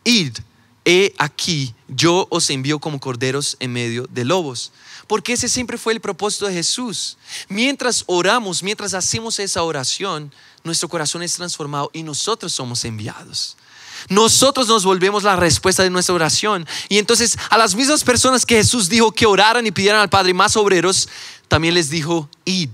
id, 0.03 0.37
he 0.85 1.13
aquí, 1.17 1.73
yo 1.87 2.27
os 2.29 2.49
envío 2.51 2.77
como 2.77 2.99
corderos 2.99 3.57
en 3.59 3.73
medio 3.73 4.07
de 4.11 4.23
lobos. 4.23 4.71
Porque 5.07 5.33
ese 5.33 5.49
siempre 5.49 5.77
fue 5.77 5.93
el 5.93 6.01
propósito 6.01 6.47
de 6.47 6.53
Jesús. 6.53 7.17
Mientras 7.49 8.03
oramos, 8.07 8.63
mientras 8.63 8.93
hacemos 8.93 9.39
esa 9.39 9.63
oración, 9.63 10.33
nuestro 10.63 10.89
corazón 10.89 11.23
es 11.23 11.33
transformado 11.33 11.89
y 11.93 12.03
nosotros 12.03 12.53
somos 12.53 12.85
enviados. 12.85 13.57
Nosotros 14.09 14.67
nos 14.67 14.85
volvemos 14.85 15.23
la 15.23 15.35
respuesta 15.35 15.83
de 15.83 15.89
nuestra 15.89 16.15
oración. 16.15 16.67
Y 16.89 16.97
entonces 16.97 17.37
a 17.49 17.57
las 17.57 17.75
mismas 17.75 18.03
personas 18.03 18.45
que 18.45 18.55
Jesús 18.55 18.89
dijo 18.89 19.11
que 19.11 19.25
oraran 19.25 19.65
y 19.65 19.71
pidieran 19.71 20.01
al 20.01 20.09
Padre 20.09 20.33
más 20.33 20.55
obreros, 20.55 21.07
también 21.47 21.73
les 21.73 21.89
dijo, 21.89 22.29
id, 22.45 22.69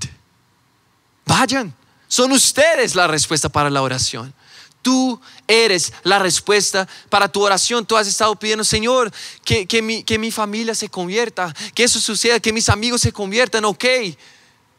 vayan. 1.26 1.74
Son 2.08 2.32
ustedes 2.32 2.96
la 2.96 3.08
respuesta 3.08 3.50
para 3.50 3.70
la 3.70 3.82
oración. 3.82 4.34
Tú 4.82 5.20
eres 5.48 5.92
la 6.04 6.20
respuesta 6.20 6.88
para 7.10 7.30
tu 7.30 7.42
oración. 7.44 7.86
Tú 7.86 7.98
has 7.98 8.08
estado 8.08 8.36
pidiendo, 8.36 8.64
Señor, 8.64 9.12
que, 9.44 9.66
que, 9.66 9.82
mi, 9.82 10.04
que 10.04 10.18
mi 10.18 10.32
familia 10.32 10.74
se 10.74 10.90
convierta, 10.90 11.54
que 11.74 11.84
eso 11.84 12.00
suceda, 12.00 12.40
que 12.40 12.54
mis 12.54 12.70
amigos 12.70 13.02
se 13.02 13.12
conviertan. 13.12 13.66
Ok, 13.66 13.86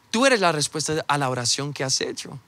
tú 0.09 0.25
eres 0.25 0.39
la 0.39 0.51
respuesta 0.51 1.05
a 1.07 1.17
la 1.17 1.29
oración 1.29 1.73
que 1.73 1.83
has 1.83 2.01
hecho. 2.01 2.39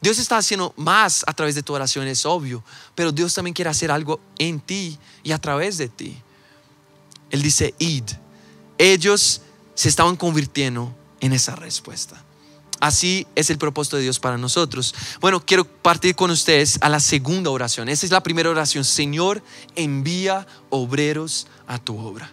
Dios 0.00 0.18
está 0.18 0.36
haciendo 0.36 0.74
más 0.76 1.24
a 1.26 1.32
través 1.32 1.54
de 1.54 1.62
tu 1.62 1.72
oración, 1.72 2.06
es 2.08 2.26
obvio, 2.26 2.62
pero 2.94 3.10
Dios 3.10 3.32
también 3.32 3.54
quiere 3.54 3.70
hacer 3.70 3.90
algo 3.90 4.20
en 4.38 4.60
ti 4.60 4.98
y 5.22 5.32
a 5.32 5.38
través 5.38 5.78
de 5.78 5.88
ti. 5.88 6.20
Él 7.30 7.40
dice, 7.40 7.74
id. 7.78 8.04
Ellos 8.76 9.40
se 9.74 9.88
estaban 9.88 10.16
convirtiendo 10.16 10.94
en 11.20 11.32
esa 11.32 11.56
respuesta. 11.56 12.22
Así 12.80 13.26
es 13.34 13.50
el 13.50 13.58
propósito 13.58 13.96
de 13.96 14.02
Dios 14.02 14.18
para 14.18 14.36
nosotros. 14.36 14.94
Bueno, 15.20 15.44
quiero 15.44 15.64
partir 15.64 16.14
con 16.14 16.30
ustedes 16.30 16.78
a 16.80 16.88
la 16.88 17.00
segunda 17.00 17.50
oración. 17.50 17.88
Esa 17.88 18.06
es 18.06 18.12
la 18.12 18.22
primera 18.22 18.50
oración. 18.50 18.84
Señor, 18.84 19.42
envía 19.74 20.46
obreros 20.70 21.46
a 21.66 21.78
tu 21.78 21.98
obra. 21.98 22.30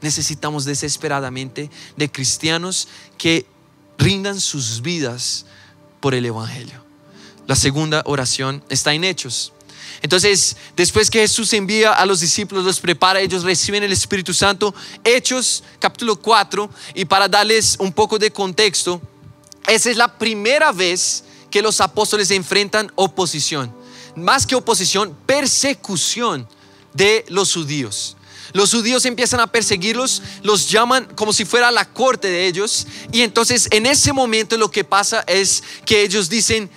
Necesitamos 0.00 0.64
desesperadamente 0.64 1.70
de 1.96 2.10
cristianos 2.10 2.88
que 3.18 3.46
rindan 3.98 4.40
sus 4.40 4.80
vidas 4.80 5.44
por 6.00 6.14
el 6.14 6.24
Evangelio. 6.24 6.82
La 7.46 7.56
segunda 7.56 8.02
oración 8.06 8.64
está 8.68 8.94
en 8.94 9.04
Hechos. 9.04 9.52
Entonces, 10.02 10.56
después 10.76 11.10
que 11.10 11.20
Jesús 11.20 11.52
envía 11.52 11.92
a 11.92 12.06
los 12.06 12.20
discípulos, 12.20 12.64
los 12.64 12.80
prepara, 12.80 13.20
ellos 13.20 13.42
reciben 13.42 13.82
el 13.82 13.92
Espíritu 13.92 14.32
Santo. 14.32 14.74
Hechos 15.04 15.62
capítulo 15.78 16.16
4, 16.16 16.70
y 16.94 17.04
para 17.04 17.28
darles 17.28 17.76
un 17.78 17.92
poco 17.92 18.18
de 18.18 18.30
contexto, 18.30 19.02
esa 19.66 19.90
es 19.90 19.96
la 19.96 20.18
primera 20.18 20.72
vez 20.72 21.24
que 21.50 21.62
los 21.62 21.80
apóstoles 21.80 22.30
enfrentan 22.30 22.90
oposición. 22.94 23.74
Más 24.16 24.46
que 24.46 24.54
oposición, 24.54 25.16
persecución 25.26 26.48
de 26.94 27.24
los 27.28 27.52
judíos. 27.52 28.16
Los 28.52 28.72
judíos 28.72 29.04
empiezan 29.04 29.40
a 29.40 29.46
perseguirlos, 29.46 30.22
los 30.42 30.68
llaman 30.68 31.06
como 31.14 31.32
si 31.32 31.44
fuera 31.44 31.70
la 31.70 31.84
corte 31.84 32.28
de 32.28 32.46
ellos. 32.46 32.86
Y 33.12 33.22
entonces 33.22 33.68
en 33.70 33.86
ese 33.86 34.12
momento 34.12 34.56
lo 34.56 34.70
que 34.70 34.82
pasa 34.82 35.22
es 35.26 35.62
que 35.84 36.02
ellos 36.02 36.28
dicen, 36.28 36.68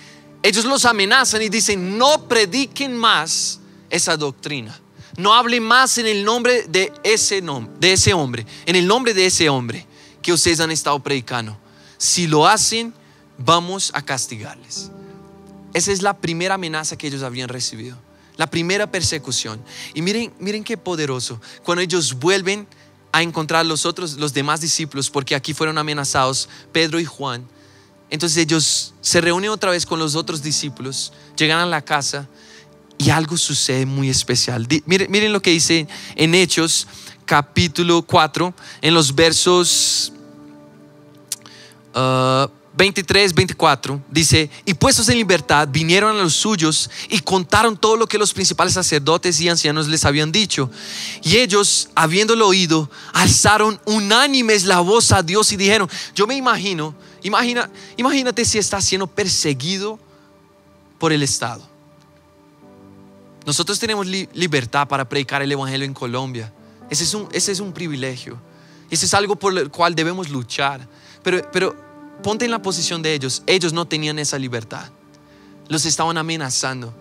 ellos 0.42 0.64
los 0.64 0.84
amenazan 0.84 1.42
y 1.42 1.48
dicen, 1.48 1.98
no 1.98 2.28
prediquen 2.28 2.96
más 2.96 3.60
esa 3.90 4.16
doctrina. 4.16 4.80
no 5.16 5.32
hable 5.32 5.60
más 5.60 5.98
en 5.98 6.06
el 6.06 6.24
nombre 6.24 6.64
de 6.68 6.92
ese, 7.04 7.40
de 7.40 7.92
ese 7.92 8.12
hombre, 8.12 8.44
en 8.66 8.74
el 8.74 8.84
nombre 8.84 9.14
de 9.14 9.26
ese 9.26 9.48
hombre 9.48 9.86
que 10.22 10.32
ustedes 10.32 10.58
han 10.58 10.72
estado 10.72 10.98
predicando. 11.00 11.56
Si 12.04 12.26
lo 12.26 12.46
hacen, 12.46 12.92
vamos 13.38 13.90
a 13.94 14.02
castigarles. 14.02 14.90
Esa 15.72 15.90
es 15.90 16.02
la 16.02 16.18
primera 16.18 16.56
amenaza 16.56 16.98
que 16.98 17.06
ellos 17.06 17.22
habían 17.22 17.48
recibido, 17.48 17.96
la 18.36 18.46
primera 18.46 18.90
persecución. 18.90 19.58
Y 19.94 20.02
miren, 20.02 20.30
miren 20.38 20.64
qué 20.64 20.76
poderoso. 20.76 21.40
Cuando 21.62 21.80
ellos 21.80 22.12
vuelven 22.12 22.66
a 23.10 23.22
encontrar 23.22 23.64
los 23.64 23.86
otros, 23.86 24.18
los 24.18 24.34
demás 24.34 24.60
discípulos, 24.60 25.08
porque 25.08 25.34
aquí 25.34 25.54
fueron 25.54 25.78
amenazados 25.78 26.50
Pedro 26.72 27.00
y 27.00 27.06
Juan. 27.06 27.48
Entonces 28.10 28.36
ellos 28.36 28.92
se 29.00 29.22
reúnen 29.22 29.48
otra 29.48 29.70
vez 29.70 29.86
con 29.86 29.98
los 29.98 30.14
otros 30.14 30.42
discípulos, 30.42 31.10
llegan 31.38 31.60
a 31.60 31.64
la 31.64 31.80
casa 31.80 32.28
y 32.98 33.08
algo 33.08 33.38
sucede 33.38 33.86
muy 33.86 34.10
especial. 34.10 34.68
Miren, 34.84 35.10
miren 35.10 35.32
lo 35.32 35.40
que 35.40 35.52
dice 35.52 35.88
en 36.16 36.34
Hechos 36.34 36.86
capítulo 37.24 38.02
4, 38.02 38.52
en 38.82 38.92
los 38.92 39.14
versos 39.14 40.12
23, 41.94 43.32
uh, 43.32 43.34
24, 43.34 44.02
dice, 44.10 44.50
y 44.64 44.74
puestos 44.74 45.08
en 45.08 45.16
libertad, 45.16 45.68
vinieron 45.70 46.16
a 46.16 46.22
los 46.22 46.34
suyos 46.34 46.90
y 47.08 47.20
contaron 47.20 47.76
todo 47.76 47.96
lo 47.96 48.06
que 48.06 48.18
los 48.18 48.32
principales 48.32 48.74
sacerdotes 48.74 49.40
y 49.40 49.48
ancianos 49.48 49.88
les 49.88 50.04
habían 50.04 50.32
dicho. 50.32 50.70
Y 51.22 51.36
ellos, 51.36 51.90
habiéndolo 51.94 52.48
oído, 52.48 52.90
alzaron 53.12 53.80
unánimes 53.84 54.64
la 54.64 54.80
voz 54.80 55.12
a 55.12 55.22
Dios 55.22 55.52
y 55.52 55.56
dijeron, 55.56 55.88
yo 56.14 56.26
me 56.26 56.34
imagino, 56.34 56.94
imagina, 57.22 57.70
imagínate 57.96 58.44
si 58.44 58.58
está 58.58 58.80
siendo 58.80 59.06
perseguido 59.06 59.98
por 60.98 61.12
el 61.12 61.22
Estado 61.22 61.74
nosotros 63.46 63.78
tenemos 63.78 64.06
libertad 64.06 64.88
para 64.88 65.06
predicar 65.06 65.42
el 65.42 65.52
Evangelio 65.52 65.84
en 65.84 65.94
Colombia. 65.94 66.52
Ese 66.88 67.04
es 67.04 67.12
un, 67.12 67.28
ese 67.32 67.52
es 67.52 67.60
un 67.60 67.72
privilegio. 67.72 68.38
Ese 68.90 69.06
es 69.06 69.14
algo 69.14 69.36
por 69.36 69.56
el 69.56 69.70
cual 69.70 69.94
debemos 69.94 70.30
luchar. 70.30 70.86
Pero, 71.24 71.50
pero 71.50 71.74
ponte 72.22 72.44
en 72.44 72.52
la 72.52 72.62
posición 72.62 73.02
de 73.02 73.14
ellos. 73.14 73.42
Ellos 73.46 73.72
no 73.72 73.86
tenían 73.86 74.20
esa 74.20 74.38
libertad. 74.38 74.90
Los 75.68 75.84
estaban 75.86 76.16
amenazando. 76.16 76.94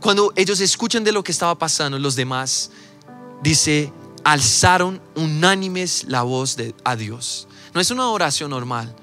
Cuando 0.00 0.32
ellos 0.36 0.60
escuchan 0.60 1.02
de 1.02 1.10
lo 1.10 1.24
que 1.24 1.32
estaba 1.32 1.58
pasando, 1.58 1.98
los 1.98 2.14
demás, 2.14 2.70
dice, 3.42 3.92
alzaron 4.22 5.00
unánimes 5.16 6.04
la 6.04 6.22
voz 6.22 6.56
de, 6.56 6.74
a 6.84 6.94
Dios. 6.94 7.48
No 7.74 7.80
es 7.80 7.90
una 7.90 8.08
oración 8.08 8.50
normal 8.50 8.94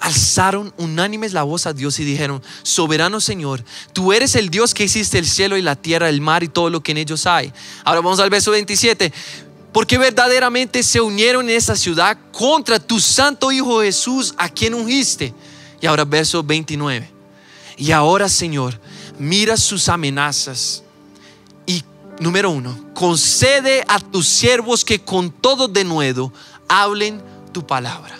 alzaron 0.00 0.72
unánimes 0.76 1.32
la 1.32 1.42
voz 1.42 1.66
a 1.66 1.72
Dios 1.72 1.98
y 1.98 2.04
dijeron, 2.04 2.42
soberano 2.62 3.20
Señor, 3.20 3.64
tú 3.92 4.12
eres 4.12 4.34
el 4.34 4.50
Dios 4.50 4.74
que 4.74 4.84
hiciste 4.84 5.18
el 5.18 5.26
cielo 5.26 5.56
y 5.56 5.62
la 5.62 5.76
tierra, 5.76 6.08
el 6.08 6.20
mar 6.20 6.42
y 6.42 6.48
todo 6.48 6.70
lo 6.70 6.82
que 6.82 6.92
en 6.92 6.98
ellos 6.98 7.26
hay. 7.26 7.52
Ahora 7.84 8.00
vamos 8.00 8.20
al 8.20 8.30
verso 8.30 8.50
27. 8.50 9.12
Porque 9.76 9.98
verdaderamente 9.98 10.82
se 10.82 11.02
unieron 11.02 11.50
en 11.50 11.56
esa 11.56 11.76
ciudad 11.76 12.16
contra 12.32 12.78
tu 12.78 12.98
santo 12.98 13.52
Hijo 13.52 13.82
Jesús, 13.82 14.32
a 14.38 14.48
quien 14.48 14.72
ungiste. 14.72 15.34
Y 15.82 15.86
ahora 15.86 16.06
verso 16.06 16.42
29. 16.42 17.10
Y 17.76 17.92
ahora 17.92 18.26
Señor, 18.30 18.80
mira 19.18 19.54
sus 19.58 19.90
amenazas. 19.90 20.82
Y 21.66 21.84
número 22.20 22.48
uno, 22.52 22.74
concede 22.94 23.84
a 23.86 24.00
tus 24.00 24.26
siervos 24.26 24.82
que 24.82 24.98
con 24.98 25.30
todo 25.30 25.68
denuedo 25.68 26.32
hablen 26.68 27.20
tu 27.52 27.66
palabra. 27.66 28.18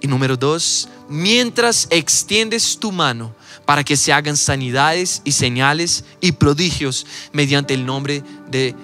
Y 0.00 0.08
número 0.08 0.36
dos, 0.36 0.88
mientras 1.08 1.86
extiendes 1.90 2.80
tu 2.80 2.90
mano 2.90 3.32
para 3.64 3.84
que 3.84 3.96
se 3.96 4.12
hagan 4.12 4.36
sanidades 4.36 5.22
y 5.24 5.30
señales 5.30 6.04
y 6.20 6.32
prodigios 6.32 7.06
mediante 7.32 7.74
el 7.74 7.86
nombre 7.86 8.24
de 8.50 8.74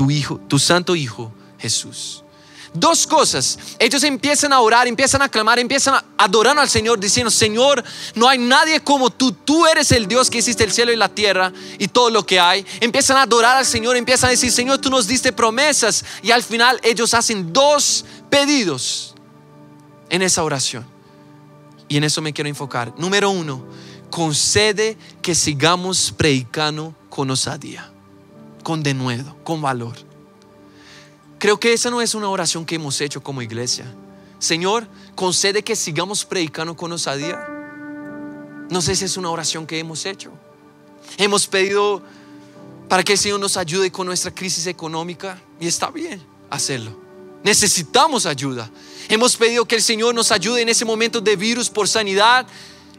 tu 0.00 0.10
Hijo, 0.10 0.40
tu 0.48 0.58
Santo 0.58 0.96
Hijo 0.96 1.30
Jesús. 1.58 2.24
Dos 2.72 3.06
cosas. 3.06 3.58
Ellos 3.78 4.02
empiezan 4.02 4.50
a 4.50 4.60
orar, 4.60 4.88
empiezan 4.88 5.20
a 5.20 5.28
clamar, 5.28 5.58
empiezan 5.58 5.96
a 5.96 6.04
adorar 6.16 6.58
al 6.58 6.70
Señor 6.70 6.98
diciendo, 6.98 7.30
Señor, 7.30 7.84
no 8.14 8.26
hay 8.26 8.38
nadie 8.38 8.80
como 8.80 9.10
tú. 9.10 9.30
Tú 9.30 9.66
eres 9.66 9.92
el 9.92 10.08
Dios 10.08 10.30
que 10.30 10.38
hiciste 10.38 10.64
el 10.64 10.72
cielo 10.72 10.90
y 10.90 10.96
la 10.96 11.10
tierra 11.10 11.52
y 11.78 11.88
todo 11.88 12.08
lo 12.08 12.24
que 12.24 12.40
hay. 12.40 12.64
Empiezan 12.80 13.18
a 13.18 13.24
adorar 13.24 13.58
al 13.58 13.66
Señor, 13.66 13.94
empiezan 13.94 14.28
a 14.28 14.30
decir, 14.30 14.50
Señor, 14.50 14.78
tú 14.78 14.88
nos 14.88 15.06
diste 15.06 15.34
promesas. 15.34 16.02
Y 16.22 16.30
al 16.30 16.42
final 16.42 16.80
ellos 16.82 17.12
hacen 17.12 17.52
dos 17.52 18.06
pedidos 18.30 19.14
en 20.08 20.22
esa 20.22 20.42
oración. 20.42 20.86
Y 21.88 21.98
en 21.98 22.04
eso 22.04 22.22
me 22.22 22.32
quiero 22.32 22.48
enfocar. 22.48 22.94
Número 22.96 23.28
uno, 23.28 23.66
concede 24.08 24.96
que 25.20 25.34
sigamos 25.34 26.10
predicando 26.16 26.94
con 27.10 27.30
osadía, 27.30 27.89
con 28.62 28.82
denuedo, 28.82 29.36
con 29.44 29.60
valor. 29.60 29.96
Creo 31.38 31.58
que 31.58 31.72
esa 31.72 31.90
no 31.90 32.02
es 32.02 32.14
una 32.14 32.28
oración 32.28 32.66
que 32.66 32.74
hemos 32.74 33.00
hecho 33.00 33.22
como 33.22 33.40
iglesia. 33.42 33.86
Señor, 34.38 34.86
concede 35.14 35.62
que 35.62 35.76
sigamos 35.76 36.24
predicando 36.24 36.76
con 36.76 36.92
osadía. 36.92 37.46
No 38.70 38.80
sé 38.82 38.94
si 38.94 39.04
es 39.04 39.16
una 39.16 39.30
oración 39.30 39.66
que 39.66 39.78
hemos 39.78 40.04
hecho. 40.06 40.32
Hemos 41.16 41.46
pedido 41.46 42.02
para 42.88 43.02
que 43.02 43.12
el 43.12 43.18
Señor 43.18 43.40
nos 43.40 43.56
ayude 43.56 43.90
con 43.90 44.06
nuestra 44.06 44.32
crisis 44.34 44.66
económica 44.66 45.40
y 45.58 45.66
está 45.66 45.90
bien 45.90 46.22
hacerlo. 46.50 46.98
Necesitamos 47.42 48.26
ayuda. 48.26 48.70
Hemos 49.08 49.36
pedido 49.36 49.64
que 49.64 49.76
el 49.76 49.82
Señor 49.82 50.14
nos 50.14 50.30
ayude 50.30 50.62
en 50.62 50.68
ese 50.68 50.84
momento 50.84 51.20
de 51.20 51.36
virus 51.36 51.70
por 51.70 51.88
sanidad. 51.88 52.46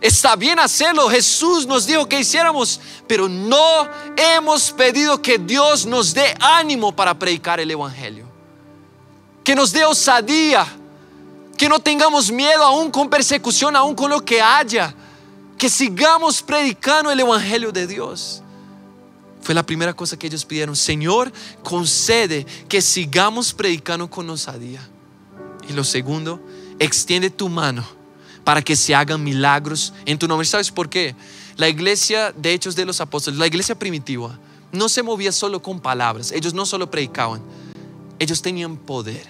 Está 0.01 0.35
bien 0.35 0.57
hacerlo. 0.57 1.07
Jesús 1.09 1.67
nos 1.67 1.85
dijo 1.85 2.09
que 2.09 2.19
hiciéramos, 2.19 2.81
pero 3.07 3.29
no 3.29 3.87
hemos 4.17 4.71
pedido 4.71 5.21
que 5.21 5.37
Dios 5.37 5.85
nos 5.85 6.11
dé 6.15 6.35
ánimo 6.39 6.91
para 6.93 7.17
predicar 7.17 7.59
el 7.59 7.69
Evangelio. 7.69 8.25
Que 9.43 9.53
nos 9.55 9.71
dé 9.71 9.85
osadía. 9.85 10.65
Que 11.55 11.69
no 11.69 11.79
tengamos 11.79 12.31
miedo 12.31 12.63
aún 12.63 12.89
con 12.89 13.11
persecución, 13.11 13.75
aún 13.75 13.93
con 13.93 14.09
lo 14.09 14.25
que 14.25 14.41
haya. 14.41 14.91
Que 15.55 15.69
sigamos 15.69 16.41
predicando 16.41 17.11
el 17.11 17.19
Evangelio 17.19 17.71
de 17.71 17.85
Dios. 17.85 18.41
Fue 19.43 19.53
la 19.53 19.63
primera 19.63 19.93
cosa 19.93 20.17
que 20.17 20.25
ellos 20.25 20.43
pidieron. 20.45 20.75
Señor, 20.75 21.31
concede 21.61 22.47
que 22.67 22.81
sigamos 22.81 23.53
predicando 23.53 24.09
con 24.09 24.27
osadía. 24.31 24.81
Y 25.69 25.73
lo 25.73 25.83
segundo, 25.83 26.41
extiende 26.79 27.29
tu 27.29 27.49
mano 27.49 28.00
para 28.43 28.61
que 28.61 28.75
se 28.75 28.95
hagan 28.95 29.23
milagros 29.23 29.93
en 30.05 30.17
tu 30.17 30.27
nombre. 30.27 30.45
¿Sabes 30.45 30.71
por 30.71 30.89
qué? 30.89 31.15
La 31.57 31.69
iglesia 31.69 32.31
de 32.31 32.53
Hechos 32.53 32.75
de 32.75 32.85
los 32.85 33.01
Apóstoles, 33.01 33.39
la 33.39 33.47
iglesia 33.47 33.77
primitiva, 33.77 34.37
no 34.71 34.89
se 34.89 35.03
movía 35.03 35.31
solo 35.31 35.61
con 35.61 35.79
palabras. 35.79 36.31
Ellos 36.31 36.53
no 36.53 36.65
solo 36.65 36.89
predicaban, 36.89 37.41
ellos 38.19 38.41
tenían 38.41 38.77
poder. 38.77 39.27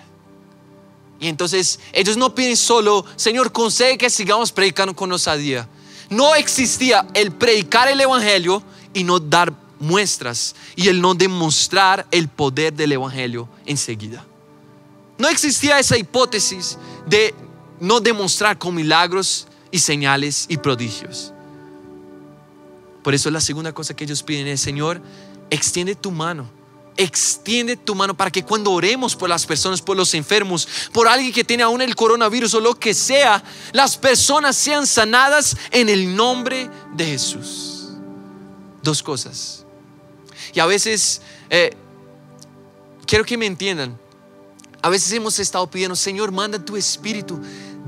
Y 1.19 1.28
entonces 1.28 1.80
ellos 1.93 2.17
no 2.17 2.34
piden 2.34 2.58
solo, 2.58 3.06
Señor, 3.15 3.52
concede 3.52 3.97
que 3.97 4.10
sigamos 4.10 4.52
predicando 4.52 4.95
con 4.95 5.12
osadía. 5.12 5.67
No 6.10 6.36
existía 6.36 7.08
el 7.13 7.32
predicar 7.32 7.88
el 7.88 8.02
Evangelio 8.02 8.63
y 8.93 9.04
no 9.04 9.19
dar 9.19 9.54
muestras 9.80 10.56
y 10.76 10.88
el 10.88 11.02
no 11.02 11.13
demostrar 11.13 12.08
el 12.12 12.28
poder 12.28 12.74
del 12.74 12.93
Evangelio 12.93 13.47
enseguida. 13.65 14.26
No 15.17 15.28
existía 15.30 15.80
esa 15.80 15.97
hipótesis 15.97 16.78
de 17.06 17.36
no 17.81 17.99
demostrar 17.99 18.57
con 18.57 18.75
milagros 18.75 19.47
y 19.71 19.79
señales 19.79 20.45
y 20.47 20.57
prodigios. 20.57 21.33
Por 23.03 23.15
eso 23.15 23.31
la 23.31 23.41
segunda 23.41 23.73
cosa 23.73 23.95
que 23.95 24.03
ellos 24.03 24.21
piden 24.21 24.47
es, 24.47 24.61
Señor, 24.61 25.01
extiende 25.49 25.95
tu 25.95 26.11
mano. 26.11 26.47
Extiende 26.95 27.75
tu 27.75 27.95
mano 27.95 28.15
para 28.15 28.29
que 28.29 28.43
cuando 28.43 28.71
oremos 28.71 29.15
por 29.15 29.27
las 29.27 29.47
personas, 29.47 29.81
por 29.81 29.97
los 29.97 30.13
enfermos, 30.13 30.67
por 30.93 31.07
alguien 31.07 31.33
que 31.33 31.43
tiene 31.43 31.63
aún 31.63 31.81
el 31.81 31.95
coronavirus 31.95 32.53
o 32.53 32.59
lo 32.59 32.75
que 32.75 32.93
sea, 32.93 33.43
las 33.71 33.97
personas 33.97 34.55
sean 34.55 34.85
sanadas 34.85 35.57
en 35.71 35.89
el 35.89 36.15
nombre 36.15 36.69
de 36.93 37.05
Jesús. 37.05 37.87
Dos 38.83 39.01
cosas. 39.01 39.65
Y 40.53 40.59
a 40.59 40.67
veces, 40.67 41.21
eh, 41.49 41.75
quiero 43.07 43.25
que 43.25 43.37
me 43.37 43.47
entiendan, 43.47 43.97
a 44.81 44.89
veces 44.89 45.11
hemos 45.13 45.37
estado 45.39 45.69
pidiendo, 45.69 45.95
Señor, 45.95 46.31
manda 46.31 46.63
tu 46.63 46.75
espíritu. 46.75 47.39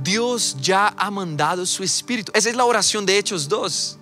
Dios 0.03 0.55
ya 0.59 0.93
ha 0.97 1.09
mandado 1.09 1.65
su 1.65 1.83
espíritu. 1.83 2.31
Esa 2.35 2.49
es 2.49 2.55
la 2.55 2.65
oración 2.65 3.05
de 3.05 3.17
Hechos 3.17 3.47
2. 3.47 3.97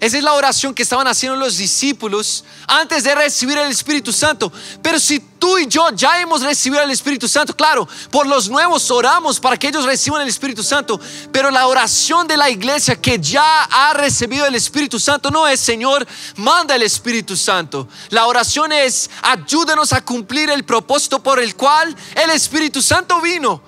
Esa 0.00 0.18
es 0.18 0.24
la 0.24 0.32
oración 0.32 0.74
que 0.74 0.82
estaban 0.82 1.06
haciendo 1.06 1.36
los 1.36 1.56
discípulos 1.56 2.44
antes 2.66 3.04
de 3.04 3.14
recibir 3.14 3.56
el 3.58 3.70
Espíritu 3.70 4.12
Santo. 4.12 4.52
Pero 4.82 4.98
si 4.98 5.20
tú 5.20 5.56
y 5.56 5.66
yo 5.68 5.88
ya 5.90 6.20
hemos 6.20 6.42
recibido 6.42 6.82
el 6.82 6.90
Espíritu 6.90 7.28
Santo, 7.28 7.54
claro, 7.54 7.88
por 8.10 8.26
los 8.26 8.48
nuevos 8.48 8.90
oramos 8.90 9.38
para 9.38 9.56
que 9.56 9.68
ellos 9.68 9.84
reciban 9.84 10.22
el 10.22 10.28
Espíritu 10.28 10.64
Santo. 10.64 11.00
Pero 11.30 11.50
la 11.50 11.68
oración 11.68 12.26
de 12.26 12.36
la 12.36 12.50
iglesia 12.50 13.00
que 13.00 13.20
ya 13.20 13.64
ha 13.64 13.94
recibido 13.94 14.46
el 14.46 14.56
Espíritu 14.56 14.98
Santo 14.98 15.30
no 15.30 15.46
es, 15.46 15.60
Señor, 15.60 16.06
manda 16.36 16.74
el 16.74 16.82
Espíritu 16.82 17.36
Santo. 17.36 17.86
La 18.10 18.26
oración 18.26 18.72
es, 18.72 19.08
ayúdanos 19.22 19.92
a 19.92 20.04
cumplir 20.04 20.50
el 20.50 20.64
propósito 20.64 21.22
por 21.22 21.38
el 21.38 21.54
cual 21.54 21.94
el 22.16 22.30
Espíritu 22.30 22.82
Santo 22.82 23.20
vino. 23.20 23.62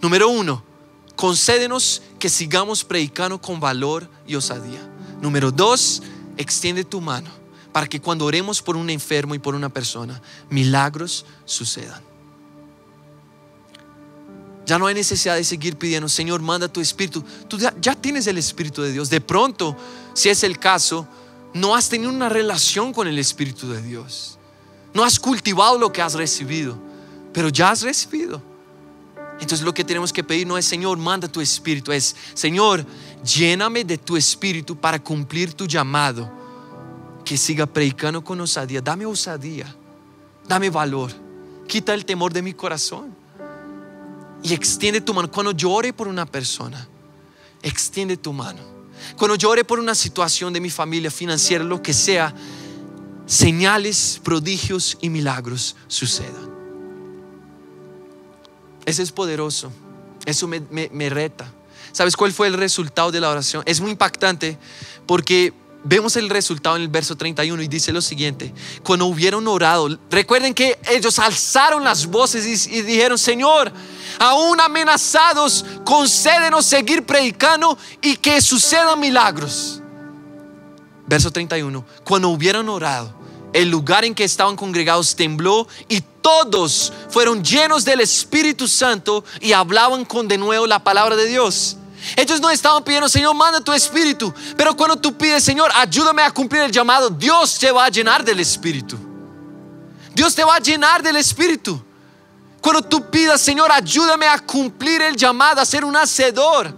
Número 0.00 0.28
uno, 0.28 0.64
concédenos 1.18 2.00
que 2.20 2.28
sigamos 2.28 2.84
predicando 2.84 3.40
con 3.40 3.58
valor 3.58 4.08
y 4.24 4.36
osadía. 4.36 4.88
Número 5.20 5.50
dos, 5.50 6.00
extiende 6.36 6.84
tu 6.84 7.00
mano 7.00 7.28
para 7.72 7.88
que 7.88 8.00
cuando 8.00 8.24
oremos 8.24 8.62
por 8.62 8.76
un 8.76 8.88
enfermo 8.88 9.34
y 9.34 9.40
por 9.40 9.56
una 9.56 9.68
persona, 9.68 10.22
milagros 10.48 11.26
sucedan. 11.44 12.00
Ya 14.64 14.78
no 14.78 14.86
hay 14.86 14.94
necesidad 14.94 15.34
de 15.34 15.42
seguir 15.42 15.76
pidiendo, 15.76 16.08
Señor, 16.08 16.40
manda 16.40 16.68
tu 16.68 16.80
espíritu. 16.80 17.24
Tú 17.48 17.58
ya, 17.58 17.74
ya, 17.80 17.96
tienes 17.96 18.28
el 18.28 18.38
espíritu 18.38 18.82
de 18.82 18.92
Dios. 18.92 19.10
De 19.10 19.20
pronto, 19.20 19.76
si 20.14 20.28
es 20.28 20.44
el 20.44 20.60
caso, 20.60 21.08
no 21.52 21.74
has 21.74 21.88
tenido 21.88 22.12
una 22.12 22.28
relación 22.28 22.92
con 22.92 23.08
el 23.08 23.18
espíritu 23.18 23.68
de 23.68 23.82
Dios. 23.82 24.38
No 24.94 25.02
has 25.02 25.18
cultivado 25.18 25.78
lo 25.78 25.92
que 25.92 26.00
has 26.00 26.14
recibido, 26.14 26.78
pero 27.32 27.48
ya 27.48 27.72
has 27.72 27.82
recibido. 27.82 28.40
Entonces 29.40 29.62
lo 29.62 29.72
que 29.72 29.84
tenemos 29.84 30.12
que 30.12 30.24
pedir 30.24 30.46
no 30.46 30.58
es, 30.58 30.64
Señor, 30.64 30.98
manda 30.98 31.28
tu 31.28 31.40
espíritu, 31.40 31.92
es, 31.92 32.16
Señor, 32.34 32.84
lléname 33.24 33.84
de 33.84 33.96
tu 33.96 34.16
espíritu 34.16 34.76
para 34.76 34.98
cumplir 34.98 35.54
tu 35.54 35.66
llamado. 35.66 36.36
Que 37.24 37.36
siga 37.36 37.66
predicando 37.66 38.24
con 38.24 38.40
osadía. 38.40 38.80
Dame 38.80 39.04
osadía, 39.04 39.74
dame 40.48 40.70
valor, 40.70 41.12
quita 41.66 41.92
el 41.92 42.04
temor 42.04 42.32
de 42.32 42.40
mi 42.42 42.54
corazón 42.54 43.14
y 44.42 44.54
extiende 44.54 45.00
tu 45.00 45.12
mano. 45.12 45.30
Cuando 45.30 45.52
llore 45.52 45.92
por 45.92 46.08
una 46.08 46.24
persona, 46.26 46.88
extiende 47.62 48.16
tu 48.16 48.32
mano. 48.32 48.60
Cuando 49.16 49.36
llore 49.36 49.64
por 49.64 49.78
una 49.78 49.94
situación 49.94 50.52
de 50.52 50.60
mi 50.60 50.70
familia 50.70 51.10
financiera, 51.10 51.62
lo 51.62 51.82
que 51.82 51.92
sea, 51.92 52.34
señales, 53.26 54.20
prodigios 54.24 54.96
y 55.00 55.10
milagros 55.10 55.76
sucedan. 55.86 56.57
Ese 58.88 59.02
es 59.02 59.12
poderoso. 59.12 59.70
Eso 60.24 60.48
me, 60.48 61.10
reta. 61.10 61.52
¿Sabes 61.92 62.16
cuál 62.16 62.32
fue 62.32 62.46
el 62.46 62.54
resultado 62.54 63.10
de 63.10 63.20
la 63.20 63.28
oración? 63.28 63.62
Es 63.66 63.82
muy 63.82 63.90
impactante 63.90 64.56
porque 65.04 65.52
vemos 65.84 66.16
el 66.16 66.30
resultado 66.30 66.76
en 66.76 66.82
el 66.82 66.88
verso 66.88 67.14
31 67.14 67.62
y 67.62 67.68
dice 67.68 67.92
lo 67.92 68.00
siguiente, 68.00 68.50
cuando 68.82 69.04
hubieron 69.04 69.46
orado, 69.46 69.98
recuerden 70.10 70.54
que 70.54 70.78
ellos 70.88 71.18
alzaron 71.18 71.84
las 71.84 72.06
voces 72.06 72.66
y, 72.66 72.80
dijeron, 72.80 73.18
Señor, 73.18 73.70
aún 74.18 74.58
amenazados, 74.58 75.66
concédenos 75.84 76.64
seguir 76.64 77.04
predicando 77.04 77.76
y 78.00 78.16
que 78.16 78.40
sucedan 78.40 78.98
milagros. 78.98 79.82
Verso 81.06 81.30
31, 81.30 81.84
cuando 82.04 82.30
hubieron 82.30 82.70
orado, 82.70 83.14
el 83.52 83.68
lugar 83.68 84.06
en 84.06 84.14
que 84.14 84.24
estaban 84.24 84.56
congregados 84.56 85.14
tembló 85.14 85.68
y 85.90 86.00
todos 86.28 86.92
fueron 87.08 87.42
llenos 87.42 87.86
del 87.86 88.00
Espíritu 88.00 88.68
Santo 88.68 89.24
y 89.40 89.52
hablaban 89.52 90.04
con 90.04 90.28
de 90.28 90.36
nuevo 90.36 90.66
la 90.66 90.78
palabra 90.78 91.16
de 91.16 91.24
Dios. 91.24 91.78
Ellos 92.16 92.38
no 92.38 92.50
estaban 92.50 92.84
pidiendo, 92.84 93.08
Señor, 93.08 93.34
manda 93.34 93.62
tu 93.62 93.72
espíritu. 93.72 94.32
Pero 94.54 94.76
cuando 94.76 94.96
tú 94.96 95.16
pides, 95.16 95.42
Señor, 95.42 95.70
ayúdame 95.74 96.20
a 96.20 96.30
cumplir 96.30 96.62
el 96.62 96.70
llamado, 96.70 97.08
Dios 97.08 97.58
te 97.58 97.70
va 97.72 97.86
a 97.86 97.88
llenar 97.88 98.22
del 98.22 98.40
espíritu. 98.40 98.98
Dios 100.14 100.34
te 100.34 100.44
va 100.44 100.56
a 100.56 100.58
llenar 100.58 101.02
del 101.02 101.16
espíritu. 101.16 101.82
Cuando 102.60 102.82
tú 102.82 103.08
pidas, 103.10 103.40
Señor, 103.40 103.72
ayúdame 103.72 104.26
a 104.26 104.38
cumplir 104.38 105.00
el 105.00 105.16
llamado, 105.16 105.62
a 105.62 105.64
ser 105.64 105.82
un 105.82 105.96
hacedor. 105.96 106.74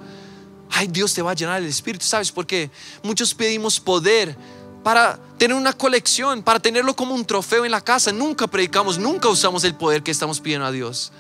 Ay, 0.71 0.87
Dios 0.87 1.13
te 1.13 1.23
va 1.23 1.33
a 1.33 1.35
llenar 1.35 1.61
del 1.61 1.71
espíritu. 1.71 2.07
¿Sabes 2.07 2.31
por 2.31 2.47
qué? 2.47 2.71
Muchos 3.03 3.35
pedimos 3.35 3.81
poder 3.81 4.37
para 4.83 5.19
tener 5.39 5.57
una 5.57 5.73
colección, 5.73 6.43
para 6.43 6.61
tenerlo 6.61 6.95
como 6.95 7.15
un 7.15 7.25
trofeo 7.25 7.65
en 7.65 7.71
la 7.71 7.81
casa. 7.81 8.13
Nunca 8.13 8.47
predicamos, 8.47 8.99
nunca 8.99 9.29
usamos 9.29 9.65
el 9.65 9.75
poder 9.75 10.03
que 10.03 10.11
estamos 10.11 10.41
pidiendo 10.41 10.67
a 10.67 10.73
Dios. 10.73 11.13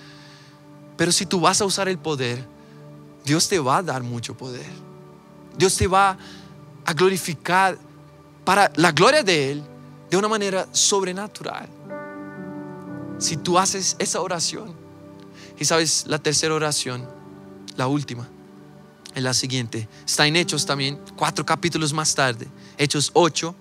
Pero 0.96 1.12
si 1.12 1.26
tú 1.26 1.40
vas 1.40 1.60
a 1.60 1.64
usar 1.64 1.88
el 1.88 1.98
poder, 1.98 2.44
Dios 3.24 3.48
te 3.48 3.58
va 3.58 3.78
a 3.78 3.82
dar 3.82 4.02
mucho 4.02 4.36
poder. 4.36 4.66
Dios 5.56 5.76
te 5.76 5.86
va 5.86 6.16
a 6.84 6.92
glorificar 6.92 7.78
para 8.44 8.70
la 8.76 8.92
gloria 8.92 9.22
de 9.22 9.52
Él 9.52 9.62
de 10.10 10.16
una 10.16 10.28
manera 10.28 10.66
sobrenatural. 10.72 11.68
Si 13.18 13.36
tú 13.36 13.58
haces 13.58 13.96
esa 13.98 14.20
oración. 14.20 14.74
Y 15.58 15.66
sabes, 15.66 16.04
la 16.06 16.18
tercera 16.18 16.54
oración, 16.54 17.06
la 17.76 17.86
última, 17.86 18.26
es 19.14 19.22
la 19.22 19.34
siguiente. 19.34 19.88
Está 20.06 20.26
en 20.26 20.36
Hechos 20.36 20.64
también, 20.64 20.98
cuatro 21.16 21.44
capítulos 21.44 21.92
más 21.92 22.14
tarde. 22.14 22.48
Hechos 22.80 23.10
8, 23.12 23.54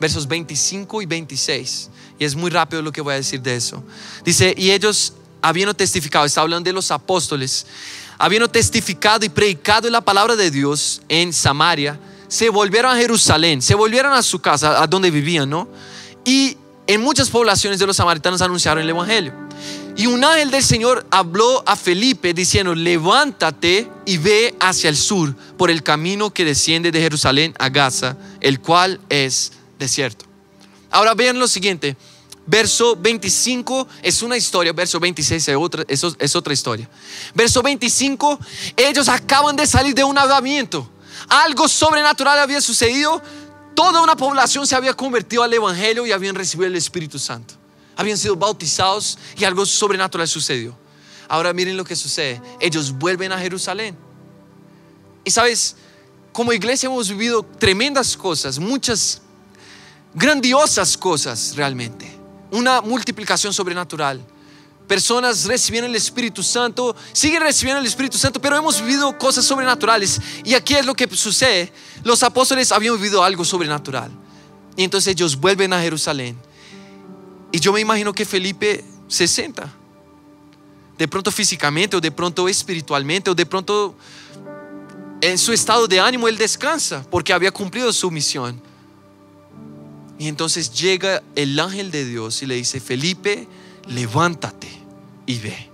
versos 0.00 0.26
25 0.26 1.00
y 1.00 1.06
26. 1.06 1.90
Y 2.18 2.24
es 2.24 2.34
muy 2.34 2.50
rápido 2.50 2.82
lo 2.82 2.92
que 2.92 3.00
voy 3.00 3.14
a 3.14 3.16
decir 3.16 3.40
de 3.40 3.56
eso. 3.56 3.82
Dice, 4.24 4.54
y 4.56 4.72
ellos 4.72 5.14
habiendo 5.40 5.74
testificado, 5.74 6.24
está 6.24 6.40
hablando 6.40 6.68
de 6.68 6.72
los 6.72 6.90
apóstoles, 6.90 7.66
habiendo 8.18 8.48
testificado 8.48 9.24
y 9.24 9.28
predicado 9.28 9.88
la 9.90 10.00
palabra 10.00 10.36
de 10.36 10.50
Dios 10.50 11.02
en 11.08 11.32
Samaria, 11.32 12.00
se 12.28 12.48
volvieron 12.48 12.92
a 12.92 12.96
Jerusalén, 12.96 13.62
se 13.62 13.74
volvieron 13.74 14.12
a 14.12 14.22
su 14.22 14.40
casa, 14.40 14.82
a 14.82 14.86
donde 14.86 15.10
vivían, 15.10 15.48
¿no? 15.48 15.68
Y 16.24 16.56
en 16.86 17.00
muchas 17.00 17.30
poblaciones 17.30 17.78
de 17.78 17.86
los 17.86 17.96
samaritanos 17.96 18.42
anunciaron 18.42 18.82
el 18.82 18.90
Evangelio. 18.90 19.43
Y 19.96 20.06
un 20.06 20.24
ángel 20.24 20.50
del 20.50 20.62
Señor 20.64 21.06
habló 21.10 21.62
a 21.66 21.76
Felipe 21.76 22.34
diciendo, 22.34 22.74
levántate 22.74 23.88
y 24.04 24.18
ve 24.18 24.54
hacia 24.58 24.90
el 24.90 24.96
sur 24.96 25.36
por 25.56 25.70
el 25.70 25.82
camino 25.82 26.30
que 26.30 26.44
desciende 26.44 26.90
de 26.90 27.00
Jerusalén 27.00 27.54
a 27.58 27.68
Gaza, 27.68 28.16
el 28.40 28.60
cual 28.60 29.00
es 29.08 29.52
desierto. 29.78 30.24
Ahora 30.90 31.14
vean 31.14 31.38
lo 31.38 31.46
siguiente, 31.46 31.96
Verso 32.46 32.94
25 32.96 33.88
es 34.02 34.22
una 34.22 34.36
historia, 34.36 34.72
verso 34.74 35.00
26 35.00 35.48
es 35.48 35.56
otra, 35.56 35.84
es 35.88 36.36
otra 36.36 36.52
historia. 36.52 36.88
Verso 37.34 37.62
25, 37.62 38.38
ellos 38.76 39.08
acaban 39.08 39.56
de 39.56 39.66
salir 39.66 39.94
de 39.94 40.04
un 40.04 40.18
avivamiento. 40.18 40.90
Algo 41.28 41.68
sobrenatural 41.68 42.38
había 42.38 42.60
sucedido. 42.60 43.22
Toda 43.74 44.02
una 44.02 44.14
población 44.14 44.66
se 44.66 44.76
había 44.76 44.92
convertido 44.92 45.42
al 45.42 45.54
Evangelio 45.54 46.06
y 46.06 46.12
habían 46.12 46.34
recibido 46.34 46.66
el 46.66 46.76
Espíritu 46.76 47.18
Santo. 47.18 47.54
Habían 47.96 48.18
sido 48.18 48.36
bautizados 48.36 49.18
y 49.36 49.44
algo 49.44 49.64
sobrenatural 49.66 50.26
sucedió. 50.28 50.76
Ahora 51.28 51.52
miren 51.52 51.76
lo 51.76 51.84
que 51.84 51.96
sucede. 51.96 52.40
Ellos 52.60 52.92
vuelven 52.92 53.32
a 53.32 53.38
Jerusalén. 53.38 53.96
Y 55.24 55.30
sabes, 55.30 55.76
como 56.32 56.52
iglesia 56.52 56.86
hemos 56.86 57.08
vivido 57.08 57.42
tremendas 57.42 58.16
cosas, 58.16 58.58
muchas 58.58 59.22
grandiosas 60.14 60.96
cosas 60.96 61.54
realmente 61.56 62.14
una 62.54 62.80
multiplicación 62.80 63.52
sobrenatural. 63.52 64.24
Personas 64.86 65.44
recibieron 65.44 65.90
el 65.90 65.96
Espíritu 65.96 66.42
Santo, 66.42 66.94
siguen 67.12 67.42
recibiendo 67.42 67.80
el 67.80 67.86
Espíritu 67.86 68.18
Santo, 68.18 68.40
pero 68.40 68.56
hemos 68.56 68.80
vivido 68.80 69.16
cosas 69.18 69.44
sobrenaturales. 69.44 70.20
Y 70.44 70.54
aquí 70.54 70.74
es 70.74 70.86
lo 70.86 70.94
que 70.94 71.08
sucede. 71.16 71.72
Los 72.04 72.22
apóstoles 72.22 72.70
habían 72.70 72.94
vivido 72.96 73.24
algo 73.24 73.44
sobrenatural. 73.44 74.10
Y 74.76 74.84
entonces 74.84 75.12
ellos 75.12 75.36
vuelven 75.36 75.72
a 75.72 75.80
Jerusalén. 75.80 76.38
Y 77.54 77.60
yo 77.60 77.72
me 77.72 77.78
imagino 77.78 78.12
que 78.12 78.24
Felipe 78.24 78.82
se 79.06 79.28
sienta. 79.28 79.72
De 80.98 81.06
pronto 81.06 81.30
físicamente, 81.30 81.96
o 81.96 82.00
de 82.00 82.10
pronto 82.10 82.48
espiritualmente, 82.48 83.30
o 83.30 83.34
de 83.36 83.46
pronto 83.46 83.94
en 85.20 85.38
su 85.38 85.52
estado 85.52 85.86
de 85.86 86.00
ánimo 86.00 86.26
él 86.26 86.36
descansa, 86.36 87.06
porque 87.08 87.32
había 87.32 87.52
cumplido 87.52 87.92
su 87.92 88.10
misión. 88.10 88.60
Y 90.18 90.26
entonces 90.26 90.72
llega 90.72 91.22
el 91.36 91.60
ángel 91.60 91.92
de 91.92 92.04
Dios 92.04 92.42
y 92.42 92.46
le 92.46 92.56
dice, 92.56 92.80
Felipe, 92.80 93.46
levántate 93.86 94.68
y 95.24 95.38
ve. 95.38 95.70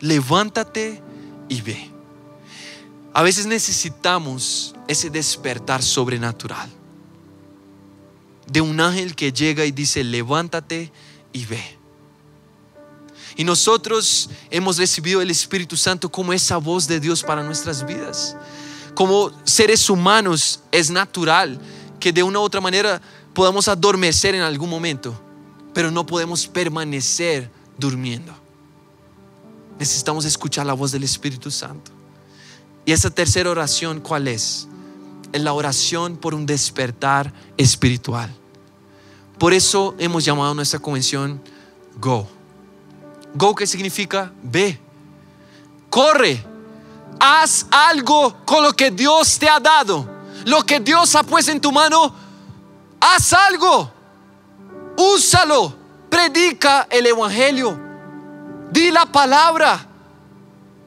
Levántate 0.00 1.02
y 1.50 1.60
ve. 1.60 1.90
A 3.12 3.22
veces 3.22 3.44
necesitamos 3.44 4.74
ese 4.88 5.10
despertar 5.10 5.82
sobrenatural. 5.82 6.70
De 8.46 8.60
un 8.60 8.80
ángel 8.80 9.14
que 9.14 9.32
llega 9.32 9.64
y 9.64 9.72
dice, 9.72 10.04
levántate 10.04 10.92
y 11.32 11.44
ve. 11.44 11.76
Y 13.36 13.44
nosotros 13.44 14.30
hemos 14.50 14.78
recibido 14.78 15.20
el 15.20 15.30
Espíritu 15.30 15.76
Santo 15.76 16.10
como 16.10 16.32
esa 16.32 16.56
voz 16.56 16.86
de 16.88 17.00
Dios 17.00 17.22
para 17.22 17.42
nuestras 17.42 17.84
vidas. 17.84 18.36
Como 18.94 19.30
seres 19.44 19.90
humanos 19.90 20.60
es 20.72 20.90
natural 20.90 21.60
que 22.00 22.12
de 22.12 22.22
una 22.22 22.38
u 22.38 22.42
otra 22.42 22.62
manera 22.62 23.02
podamos 23.34 23.68
adormecer 23.68 24.34
en 24.34 24.40
algún 24.40 24.70
momento, 24.70 25.20
pero 25.74 25.90
no 25.90 26.06
podemos 26.06 26.46
permanecer 26.46 27.50
durmiendo. 27.76 28.34
Necesitamos 29.78 30.24
escuchar 30.24 30.64
la 30.64 30.72
voz 30.72 30.92
del 30.92 31.04
Espíritu 31.04 31.50
Santo. 31.50 31.90
Y 32.86 32.92
esa 32.92 33.10
tercera 33.10 33.50
oración, 33.50 34.00
¿cuál 34.00 34.28
es? 34.28 34.66
Es 35.32 35.42
la 35.42 35.52
oración 35.52 36.16
por 36.16 36.34
un 36.34 36.46
despertar 36.46 37.32
espiritual. 37.56 38.34
Por 39.38 39.52
eso 39.52 39.94
hemos 39.98 40.24
llamado 40.24 40.52
a 40.52 40.54
nuestra 40.54 40.78
convención 40.78 41.42
Go. 41.98 42.28
Go, 43.34 43.54
¿qué 43.54 43.66
significa? 43.66 44.32
Ve. 44.42 44.78
Corre. 45.90 46.44
Haz 47.18 47.66
algo 47.70 48.36
con 48.44 48.62
lo 48.62 48.72
que 48.72 48.90
Dios 48.90 49.38
te 49.38 49.48
ha 49.48 49.60
dado. 49.60 50.08
Lo 50.44 50.64
que 50.64 50.80
Dios 50.80 51.14
ha 51.14 51.22
puesto 51.22 51.50
en 51.52 51.60
tu 51.60 51.72
mano, 51.72 52.14
Haz 53.00 53.32
algo. 53.32 53.90
Úsalo. 54.96 55.76
Predica 56.08 56.86
el 56.90 57.06
Evangelio. 57.06 57.78
Di 58.70 58.90
la 58.90 59.06
palabra. 59.06 59.86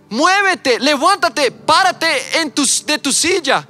Muévete, 0.09 0.79
levántate, 0.79 1.51
párate 1.51 2.39
en 2.39 2.51
de 2.85 2.97
tu 2.97 3.13
silla. 3.13 3.67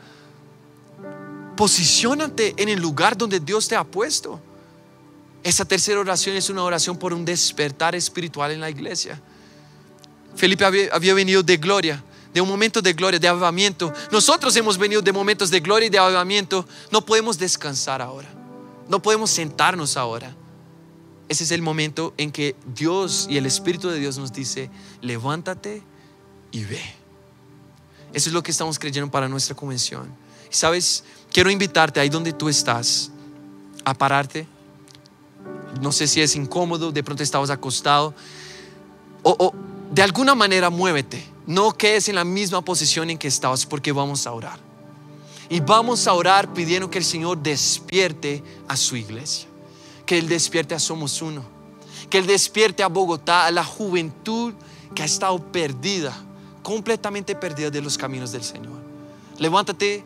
Posicionate 1.59 2.53
en 2.55 2.69
el 2.69 2.79
lugar 2.79 3.17
donde 3.17 3.37
Dios 3.37 3.67
te 3.67 3.75
ha 3.75 3.83
puesto. 3.83 4.39
Esa 5.43 5.65
tercera 5.65 5.99
oración 5.99 6.37
es 6.37 6.49
una 6.49 6.63
oración 6.63 6.95
por 6.95 7.11
un 7.11 7.25
despertar 7.25 7.95
espiritual 7.95 8.51
en 8.51 8.61
la 8.61 8.69
iglesia. 8.69 9.21
Felipe 10.37 10.63
había, 10.63 10.87
había 10.93 11.13
venido 11.13 11.43
de 11.43 11.57
gloria, 11.57 12.01
de 12.33 12.39
un 12.39 12.47
momento 12.47 12.81
de 12.81 12.93
gloria, 12.93 13.19
de 13.19 13.27
avivamiento. 13.27 13.91
Nosotros 14.09 14.55
hemos 14.55 14.77
venido 14.77 15.01
de 15.01 15.11
momentos 15.11 15.51
de 15.51 15.59
gloria 15.59 15.87
y 15.87 15.89
de 15.89 15.99
avivamiento. 15.99 16.65
No 16.91 17.05
podemos 17.05 17.37
descansar 17.37 18.01
ahora. 18.01 18.29
No 18.87 19.01
podemos 19.01 19.29
sentarnos 19.29 19.97
ahora. 19.97 20.33
Ese 21.27 21.43
es 21.43 21.51
el 21.51 21.61
momento 21.61 22.13
en 22.15 22.31
que 22.31 22.55
Dios 22.73 23.27
y 23.29 23.35
el 23.35 23.45
Espíritu 23.45 23.89
de 23.89 23.99
Dios 23.99 24.17
nos 24.17 24.31
dice, 24.31 24.69
levántate 25.01 25.83
y 26.53 26.63
ve. 26.63 26.81
Eso 28.13 28.29
es 28.29 28.33
lo 28.33 28.43
que 28.43 28.51
estamos 28.51 28.79
creyendo 28.79 29.11
para 29.11 29.27
nuestra 29.27 29.57
convención. 29.57 30.07
Sabes, 30.49 31.03
quiero 31.31 31.49
invitarte 31.49 31.99
ahí 31.99 32.09
donde 32.09 32.33
tú 32.33 32.49
estás 32.49 33.11
a 33.83 33.93
pararte. 33.93 34.47
No 35.81 35.91
sé 35.91 36.07
si 36.07 36.21
es 36.21 36.35
incómodo, 36.35 36.91
de 36.91 37.03
pronto 37.03 37.23
estabas 37.23 37.49
acostado. 37.49 38.13
O, 39.23 39.53
de 39.91 40.01
alguna 40.01 40.35
manera 40.35 40.69
muévete. 40.69 41.23
No 41.45 41.71
quedes 41.71 42.09
en 42.09 42.15
la 42.15 42.23
misma 42.23 42.61
posición 42.61 43.09
en 43.09 43.17
que 43.17 43.27
estabas 43.27 43.65
porque 43.65 43.91
vamos 43.91 44.27
a 44.27 44.31
orar. 44.31 44.59
Y 45.49 45.59
vamos 45.61 46.07
a 46.07 46.13
orar 46.13 46.53
pidiendo 46.53 46.89
que 46.89 46.99
el 46.99 47.05
Señor 47.05 47.39
despierte 47.39 48.43
a 48.67 48.75
su 48.75 48.95
iglesia 48.95 49.49
que 50.09 50.17
Él 50.17 50.27
despierte 50.27 50.73
a 50.73 50.79
Somos 50.79 51.21
Uno, 51.21 51.43
que 52.09 52.17
Él 52.17 52.25
despierte 52.25 52.81
a 52.81 52.87
Bogotá, 52.87 53.45
a 53.45 53.51
la 53.51 53.63
juventud 53.63 54.55
que 54.95 55.03
ha 55.03 55.05
estado 55.05 55.37
perdida, 55.51 56.17
completamente 56.63 57.35
perdida 57.35 57.69
de 57.69 57.79
los 57.79 57.95
caminos 57.95 58.31
del 58.31 58.43
Señor. 58.43 58.73
Levántate, 59.37 60.03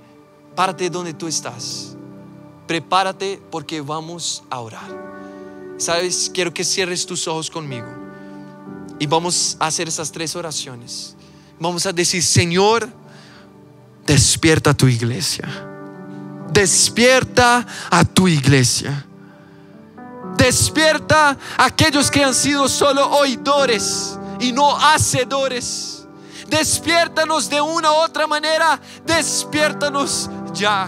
párate 0.56 0.90
donde 0.90 1.14
tú 1.14 1.28
estás, 1.28 1.96
prepárate 2.68 3.42
porque 3.52 3.82
vamos 3.82 4.44
a 4.50 4.60
orar. 4.60 5.04
Sabes, 5.78 6.30
quiero 6.34 6.54
que 6.54 6.64
cierres 6.64 7.06
tus 7.06 7.28
ojos 7.28 7.50
conmigo 7.50 7.88
y 9.00 9.06
vamos 9.06 9.58
a 9.60 9.68
hacer 9.68 9.88
esas 9.88 10.12
tres 10.12 10.36
oraciones. 10.36 11.16
Vamos 11.60 11.86
a 11.86 11.94
decir, 11.94 12.24
Señor, 12.24 12.90
despierta 14.06 14.74
tu 14.74 14.88
iglesia. 14.88 15.48
Despierta 16.52 17.66
a 17.90 18.06
tu 18.06 18.28
iglesia. 18.28 19.06
Despierta 20.38 21.38
a 21.58 21.66
aquellos 21.66 22.10
que 22.12 22.24
han 22.24 22.34
sido 22.34 22.68
solo 22.68 23.10
oidores 23.12 24.18
y 24.40 24.52
no 24.52 24.78
hacedores. 24.78 26.06
Despiértanos 26.48 27.50
de 27.50 27.62
una 27.62 27.92
u 27.92 27.96
otra 27.96 28.28
manera. 28.28 28.80
Despiértanos 29.06 30.30
ya. 30.54 30.88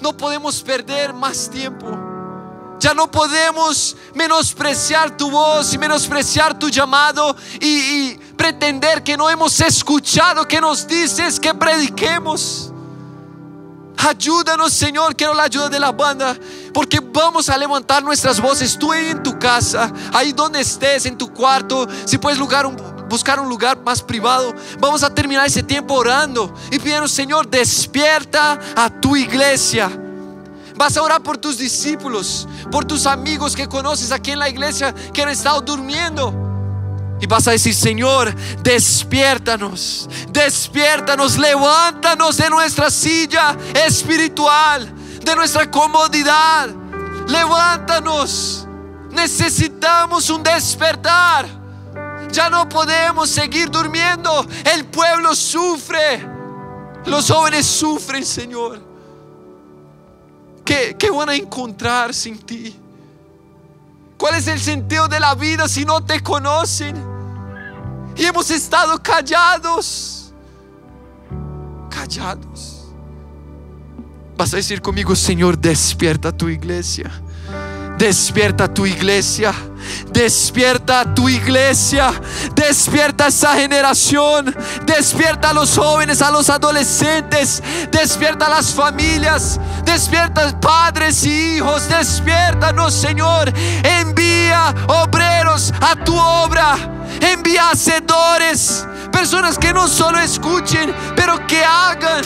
No 0.00 0.16
podemos 0.16 0.62
perder 0.62 1.12
más 1.12 1.48
tiempo. 1.48 1.86
Ya 2.78 2.92
no 2.92 3.10
podemos 3.10 3.96
menospreciar 4.14 5.16
tu 5.16 5.30
voz 5.30 5.72
y 5.72 5.78
menospreciar 5.78 6.58
tu 6.58 6.68
llamado 6.68 7.34
y, 7.60 8.18
pretender 8.36 9.02
que 9.02 9.16
no 9.16 9.30
hemos 9.30 9.58
escuchado 9.60 10.46
que 10.46 10.60
nos 10.60 10.86
dices 10.86 11.40
que 11.40 11.54
prediquemos. 11.54 12.70
Ayúdanos, 13.96 14.74
Señor. 14.74 15.16
Quiero 15.16 15.32
la 15.32 15.44
ayuda 15.44 15.70
de 15.70 15.80
la 15.80 15.90
banda. 15.90 16.36
Porque 16.74 17.00
vamos 17.00 17.48
a 17.48 17.56
levantar 17.56 18.02
nuestras 18.04 18.38
voces. 18.38 18.78
Tú 18.78 18.92
en 18.92 19.22
tu 19.22 19.38
casa, 19.38 19.90
ahí 20.12 20.32
donde 20.32 20.60
estés, 20.60 21.06
en 21.06 21.16
tu 21.16 21.32
cuarto. 21.32 21.88
Si 22.04 22.18
puedes 22.18 22.38
buscar 23.08 23.40
un 23.40 23.48
lugar 23.48 23.78
más 23.82 24.02
privado. 24.02 24.54
Vamos 24.78 25.02
a 25.02 25.14
terminar 25.14 25.46
ese 25.46 25.62
tiempo 25.62 25.94
orando 25.94 26.54
y 26.70 26.78
pidiendo, 26.78 27.08
Señor, 27.08 27.48
despierta 27.48 28.58
a 28.74 28.88
tu 28.88 29.16
iglesia. 29.16 29.90
Vas 30.76 30.96
a 30.96 31.02
orar 31.02 31.22
por 31.22 31.38
tus 31.38 31.56
discípulos, 31.56 32.46
por 32.70 32.84
tus 32.84 33.06
amigos 33.06 33.56
que 33.56 33.66
conoces 33.66 34.12
aquí 34.12 34.32
en 34.32 34.38
la 34.38 34.48
iglesia 34.48 34.94
que 35.12 35.22
han 35.22 35.30
estado 35.30 35.60
durmiendo. 35.62 36.46
Y 37.18 37.26
vas 37.26 37.48
a 37.48 37.52
decir, 37.52 37.74
Señor, 37.74 38.34
despiértanos, 38.62 40.06
despiértanos, 40.28 41.38
levántanos 41.38 42.36
de 42.36 42.50
nuestra 42.50 42.90
silla 42.90 43.56
espiritual, 43.86 44.92
de 45.24 45.34
nuestra 45.34 45.70
comodidad. 45.70 46.68
Levántanos. 47.26 48.66
Necesitamos 49.10 50.28
un 50.28 50.42
despertar. 50.42 51.55
Ya 52.32 52.50
no 52.50 52.68
podemos 52.68 53.28
seguir 53.28 53.70
durmiendo. 53.70 54.46
El 54.74 54.84
pueblo 54.86 55.34
sufre. 55.34 56.26
Los 57.04 57.30
jóvenes 57.30 57.66
sufren, 57.66 58.24
Señor. 58.24 58.80
¿Qué, 60.64 60.96
qué 60.98 61.10
van 61.10 61.28
a 61.28 61.34
encontrar 61.34 62.12
sin 62.12 62.38
ti? 62.38 62.76
¿Cuál 64.18 64.34
es 64.34 64.48
el 64.48 64.58
sentido 64.58 65.06
de 65.08 65.20
la 65.20 65.34
vida 65.34 65.68
si 65.68 65.84
no 65.84 66.04
te 66.04 66.20
conocen? 66.22 66.96
Y 68.16 68.24
hemos 68.24 68.50
estado 68.50 69.00
callados. 69.02 70.32
Callados. 71.90 72.86
Vas 74.36 74.52
a 74.52 74.56
decir 74.56 74.82
conmigo, 74.82 75.14
Señor, 75.14 75.58
despierta 75.58 76.32
tu 76.32 76.48
iglesia. 76.48 77.10
Despierta 77.98 78.68
tu 78.68 78.84
iglesia. 78.84 79.54
Despierta 80.12 81.14
tu 81.14 81.28
iglesia. 81.28 82.12
Despierta 82.54 83.28
esa 83.28 83.54
generación. 83.54 84.54
Despierta 84.84 85.50
a 85.50 85.52
los 85.54 85.76
jóvenes, 85.76 86.20
a 86.20 86.30
los 86.30 86.50
adolescentes. 86.50 87.62
Despierta 87.90 88.46
a 88.46 88.50
las 88.50 88.74
familias. 88.74 89.58
Despierta 89.84 90.58
padres 90.60 91.24
y 91.24 91.56
hijos. 91.56 91.88
Despiértanos, 91.88 92.92
Señor. 92.92 93.50
Envía 93.82 94.74
obreros 94.88 95.72
a 95.80 95.96
tu 95.96 96.14
obra. 96.14 96.76
Envía 97.20 97.70
hacedores. 97.70 98.86
Personas 99.10 99.56
que 99.56 99.72
no 99.72 99.88
solo 99.88 100.18
escuchen, 100.18 100.94
pero 101.14 101.46
que 101.46 101.64
hagan. 101.64 102.22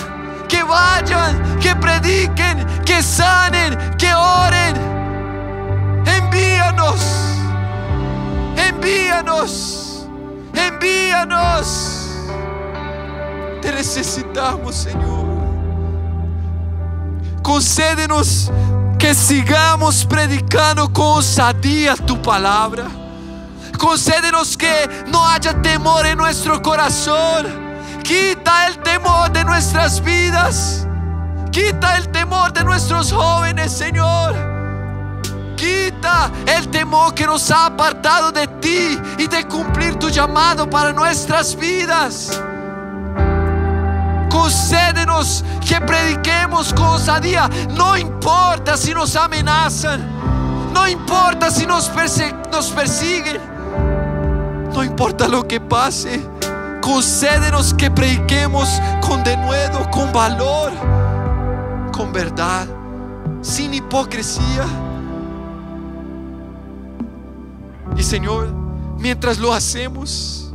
Que 0.48 0.64
vayan, 0.64 1.60
que 1.60 1.76
prediquen, 1.76 2.66
que 2.84 3.00
sanen, 3.04 3.78
que 3.96 4.12
oren 4.12 4.89
envíanos, 6.06 7.00
envíanos, 8.56 10.06
envíanos. 10.54 12.06
Te 13.62 13.72
necesitamos, 13.72 14.74
Señor. 14.74 15.26
Concédenos 17.42 18.50
que 18.98 19.14
sigamos 19.14 20.04
predicando 20.04 20.92
con 20.92 21.18
osadía 21.18 21.96
tu 21.96 22.20
palabra. 22.20 22.84
Concédenos 23.78 24.56
que 24.56 24.88
no 25.06 25.26
haya 25.26 25.60
temor 25.62 26.04
en 26.06 26.18
nuestro 26.18 26.60
corazón. 26.60 27.46
Quita 28.02 28.66
el 28.66 28.78
temor 28.80 29.32
de 29.32 29.42
nuestras 29.44 30.02
vidas. 30.02 30.86
Quita 31.50 31.96
el 31.96 32.08
temor 32.10 32.52
de 32.52 32.62
nuestros 32.62 33.10
jóvenes, 33.10 33.72
Señor. 33.72 34.59
Quita 35.60 36.30
el 36.46 36.68
temor 36.68 37.12
que 37.12 37.26
nos 37.26 37.50
ha 37.50 37.66
apartado 37.66 38.32
de 38.32 38.46
ti 38.46 38.98
y 39.18 39.26
de 39.26 39.46
cumplir 39.46 39.96
tu 39.96 40.08
llamado 40.08 40.70
para 40.70 40.90
nuestras 40.90 41.54
vidas. 41.54 42.40
Concédenos 44.30 45.44
que 45.68 45.78
prediquemos 45.82 46.72
con 46.72 46.86
osadía. 46.86 47.50
No 47.76 47.94
importa 47.94 48.78
si 48.78 48.94
nos 48.94 49.14
amenazan. 49.16 50.00
No 50.72 50.88
importa 50.88 51.50
si 51.50 51.66
nos, 51.66 51.90
nos 52.50 52.70
persiguen. 52.70 53.42
No 54.72 54.82
importa 54.82 55.28
lo 55.28 55.46
que 55.46 55.60
pase. 55.60 56.26
Concédenos 56.80 57.74
que 57.74 57.90
prediquemos 57.90 58.80
con 59.06 59.22
denuedo, 59.22 59.90
con 59.90 60.10
valor, 60.10 60.72
con 61.92 62.14
verdad, 62.14 62.66
sin 63.42 63.74
hipocresía. 63.74 64.64
Y 67.96 68.02
Señor, 68.02 68.52
mientras 68.98 69.38
lo 69.38 69.52
hacemos, 69.52 70.52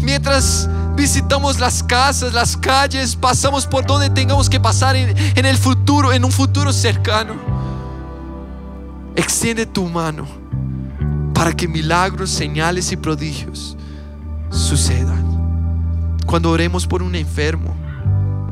mientras 0.00 0.68
visitamos 0.96 1.60
las 1.60 1.82
casas, 1.82 2.32
las 2.32 2.56
calles, 2.56 3.14
pasamos 3.14 3.66
por 3.66 3.86
donde 3.86 4.10
tengamos 4.10 4.50
que 4.50 4.58
pasar 4.58 4.96
en, 4.96 5.46
el 5.46 5.56
futuro, 5.56 6.12
en 6.12 6.24
un 6.24 6.32
futuro 6.32 6.72
cercano, 6.72 7.34
extiende 9.14 9.66
tu 9.66 9.84
mano 9.86 10.26
para 11.34 11.54
que 11.54 11.68
milagros, 11.68 12.30
señales 12.30 12.90
y 12.90 12.96
prodigios 12.96 13.76
sucedan. 14.50 16.18
Cuando 16.26 16.50
oremos 16.50 16.86
por 16.86 17.02
un 17.02 17.14
enfermo, 17.14 17.74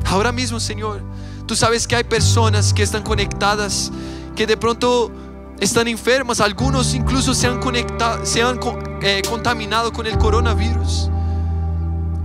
ahora 0.05 0.31
mismo, 0.31 0.59
Señor, 0.59 1.01
tú 1.45 1.55
sabes 1.55 1.85
que 1.85 1.95
hay 1.95 2.03
personas 2.05 2.73
que 2.73 2.83
están 2.83 3.03
conectadas 3.03 3.91
que 4.35 4.47
de 4.47 4.55
pronto 4.55 5.11
están 5.59 5.87
enfermas, 5.87 6.39
algunos 6.39 6.93
incluso 6.93 7.33
se 7.33 7.47
han, 7.47 7.59
conectado, 7.59 8.25
se 8.25 8.41
han 8.41 8.59
eh, 9.01 9.21
contaminado 9.27 9.91
con 9.91 10.05
el 10.05 10.17
coronavirus. 10.17 11.09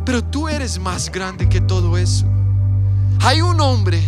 Pero 0.05 0.23
tú 0.23 0.49
eres 0.49 0.79
más 0.79 1.11
grande 1.11 1.49
que 1.49 1.61
todo 1.61 1.97
eso. 1.97 2.27
Hay 3.21 3.41
un 3.41 3.61
hombre 3.61 4.03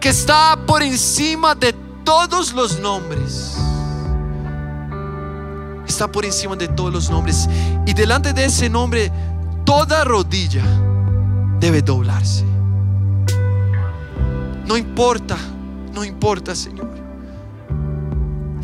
que 0.00 0.08
está 0.08 0.58
por 0.66 0.82
encima 0.82 1.54
de 1.54 1.72
todos 2.04 2.52
los 2.52 2.80
nombres. 2.80 3.56
Está 5.86 6.10
por 6.10 6.24
encima 6.24 6.56
de 6.56 6.68
todos 6.68 6.92
los 6.92 7.10
nombres. 7.10 7.48
Y 7.86 7.94
delante 7.94 8.32
de 8.32 8.46
ese 8.46 8.68
nombre, 8.68 9.10
toda 9.64 10.04
rodilla 10.04 10.64
debe 11.60 11.80
doblarse. 11.80 12.44
No 14.66 14.76
importa, 14.76 15.36
no 15.92 16.04
importa, 16.04 16.54
Señor. 16.54 17.03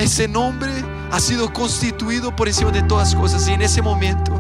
Ese 0.01 0.27
nombre 0.27 0.73
ha 1.13 1.21
sido 1.21 1.53
constituido 1.53 2.35
por 2.35 2.49
encima 2.49 2.71
de 2.71 2.83
todas 2.83 3.15
cosas. 3.15 3.47
Y 3.47 3.53
en 3.53 3.61
ese 3.61 3.83
momento, 3.83 4.33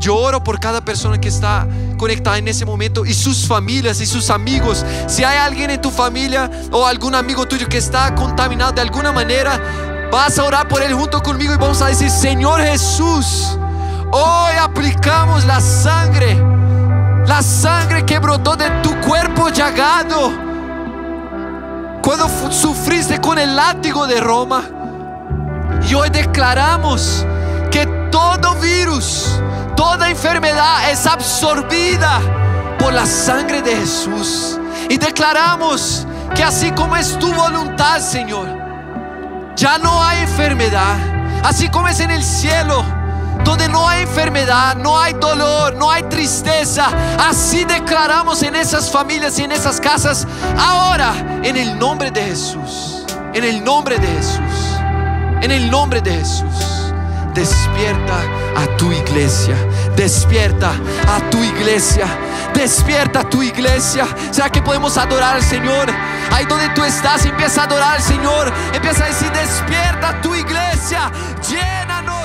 yo 0.00 0.16
oro 0.16 0.42
por 0.42 0.58
cada 0.58 0.84
persona 0.84 1.20
que 1.20 1.28
está 1.28 1.64
conectada 1.96 2.38
en 2.38 2.48
ese 2.48 2.64
momento 2.64 3.06
y 3.06 3.14
sus 3.14 3.46
familias 3.46 4.00
y 4.00 4.06
sus 4.06 4.30
amigos. 4.30 4.84
Si 5.06 5.22
hay 5.22 5.38
alguien 5.38 5.70
en 5.70 5.80
tu 5.80 5.92
familia 5.92 6.50
o 6.72 6.84
algún 6.84 7.14
amigo 7.14 7.46
tuyo 7.46 7.68
que 7.68 7.78
está 7.78 8.12
contaminado 8.16 8.72
de 8.72 8.80
alguna 8.80 9.12
manera, 9.12 9.60
vas 10.10 10.36
a 10.40 10.44
orar 10.44 10.66
por 10.66 10.82
él 10.82 10.92
junto 10.92 11.22
conmigo 11.22 11.54
y 11.54 11.56
vamos 11.56 11.80
a 11.82 11.86
decir, 11.86 12.10
Señor 12.10 12.60
Jesús, 12.60 13.56
hoy 14.10 14.56
aplicamos 14.60 15.44
la 15.44 15.60
sangre, 15.60 16.36
la 17.26 17.44
sangre 17.44 18.04
que 18.04 18.18
brotó 18.18 18.56
de 18.56 18.68
tu 18.82 18.92
cuerpo 19.02 19.50
llagado 19.50 20.32
cuando 22.02 22.28
sufriste 22.50 23.20
con 23.20 23.38
el 23.38 23.54
látigo 23.54 24.08
de 24.08 24.20
Roma. 24.20 24.79
Y 25.90 25.94
hoy 25.94 26.08
declaramos 26.08 27.26
que 27.68 27.84
todo 28.12 28.54
virus, 28.60 29.40
toda 29.76 30.08
enfermedad 30.08 30.88
es 30.88 31.04
absorbida 31.04 32.20
por 32.78 32.92
la 32.92 33.04
sangre 33.04 33.60
de 33.60 33.74
Jesús. 33.74 34.56
Y 34.88 34.98
declaramos 34.98 36.06
que 36.36 36.44
así 36.44 36.70
como 36.70 36.94
es 36.94 37.18
tu 37.18 37.32
voluntad, 37.32 37.98
Señor, 37.98 38.46
ya 39.56 39.78
no 39.78 40.00
hay 40.00 40.20
enfermedad. 40.20 40.94
Así 41.42 41.68
como 41.68 41.88
es 41.88 41.98
en 41.98 42.12
el 42.12 42.22
cielo, 42.22 42.84
donde 43.42 43.68
no 43.68 43.88
hay 43.88 44.02
enfermedad, 44.02 44.76
no 44.76 44.96
hay 44.96 45.14
dolor, 45.14 45.74
no 45.74 45.90
hay 45.90 46.04
tristeza. 46.04 46.86
Así 47.18 47.64
declaramos 47.64 48.44
en 48.44 48.54
esas 48.54 48.92
familias 48.92 49.40
y 49.40 49.42
en 49.42 49.50
esas 49.50 49.80
casas 49.80 50.24
ahora, 50.56 51.40
en 51.42 51.56
el 51.56 51.76
nombre 51.76 52.12
de 52.12 52.22
Jesús. 52.26 53.04
En 53.34 53.42
el 53.42 53.64
nombre 53.64 53.98
de 53.98 54.06
Jesús. 54.06 54.49
En 55.42 55.50
el 55.50 55.70
nombre 55.70 56.00
de 56.00 56.12
Jesús, 56.12 56.92
despierta 57.34 58.20
a 58.56 58.76
tu 58.76 58.92
iglesia, 58.92 59.54
despierta 59.96 60.72
a 61.08 61.30
tu 61.30 61.42
iglesia, 61.42 62.06
despierta 62.54 63.20
a 63.20 63.24
tu 63.24 63.42
iglesia. 63.42 64.06
¿Será 64.30 64.50
que 64.50 64.60
podemos 64.60 64.98
adorar 64.98 65.36
al 65.36 65.42
Señor? 65.42 65.88
Ahí 66.32 66.44
donde 66.44 66.68
tú 66.70 66.84
estás, 66.84 67.24
empieza 67.24 67.62
a 67.62 67.64
adorar 67.64 67.96
al 67.96 68.02
Señor, 68.02 68.52
empieza 68.72 69.04
a 69.04 69.08
decir, 69.08 69.30
despierta 69.32 70.10
a 70.10 70.20
tu 70.20 70.34
iglesia, 70.34 71.10
llénanos. 71.48 72.19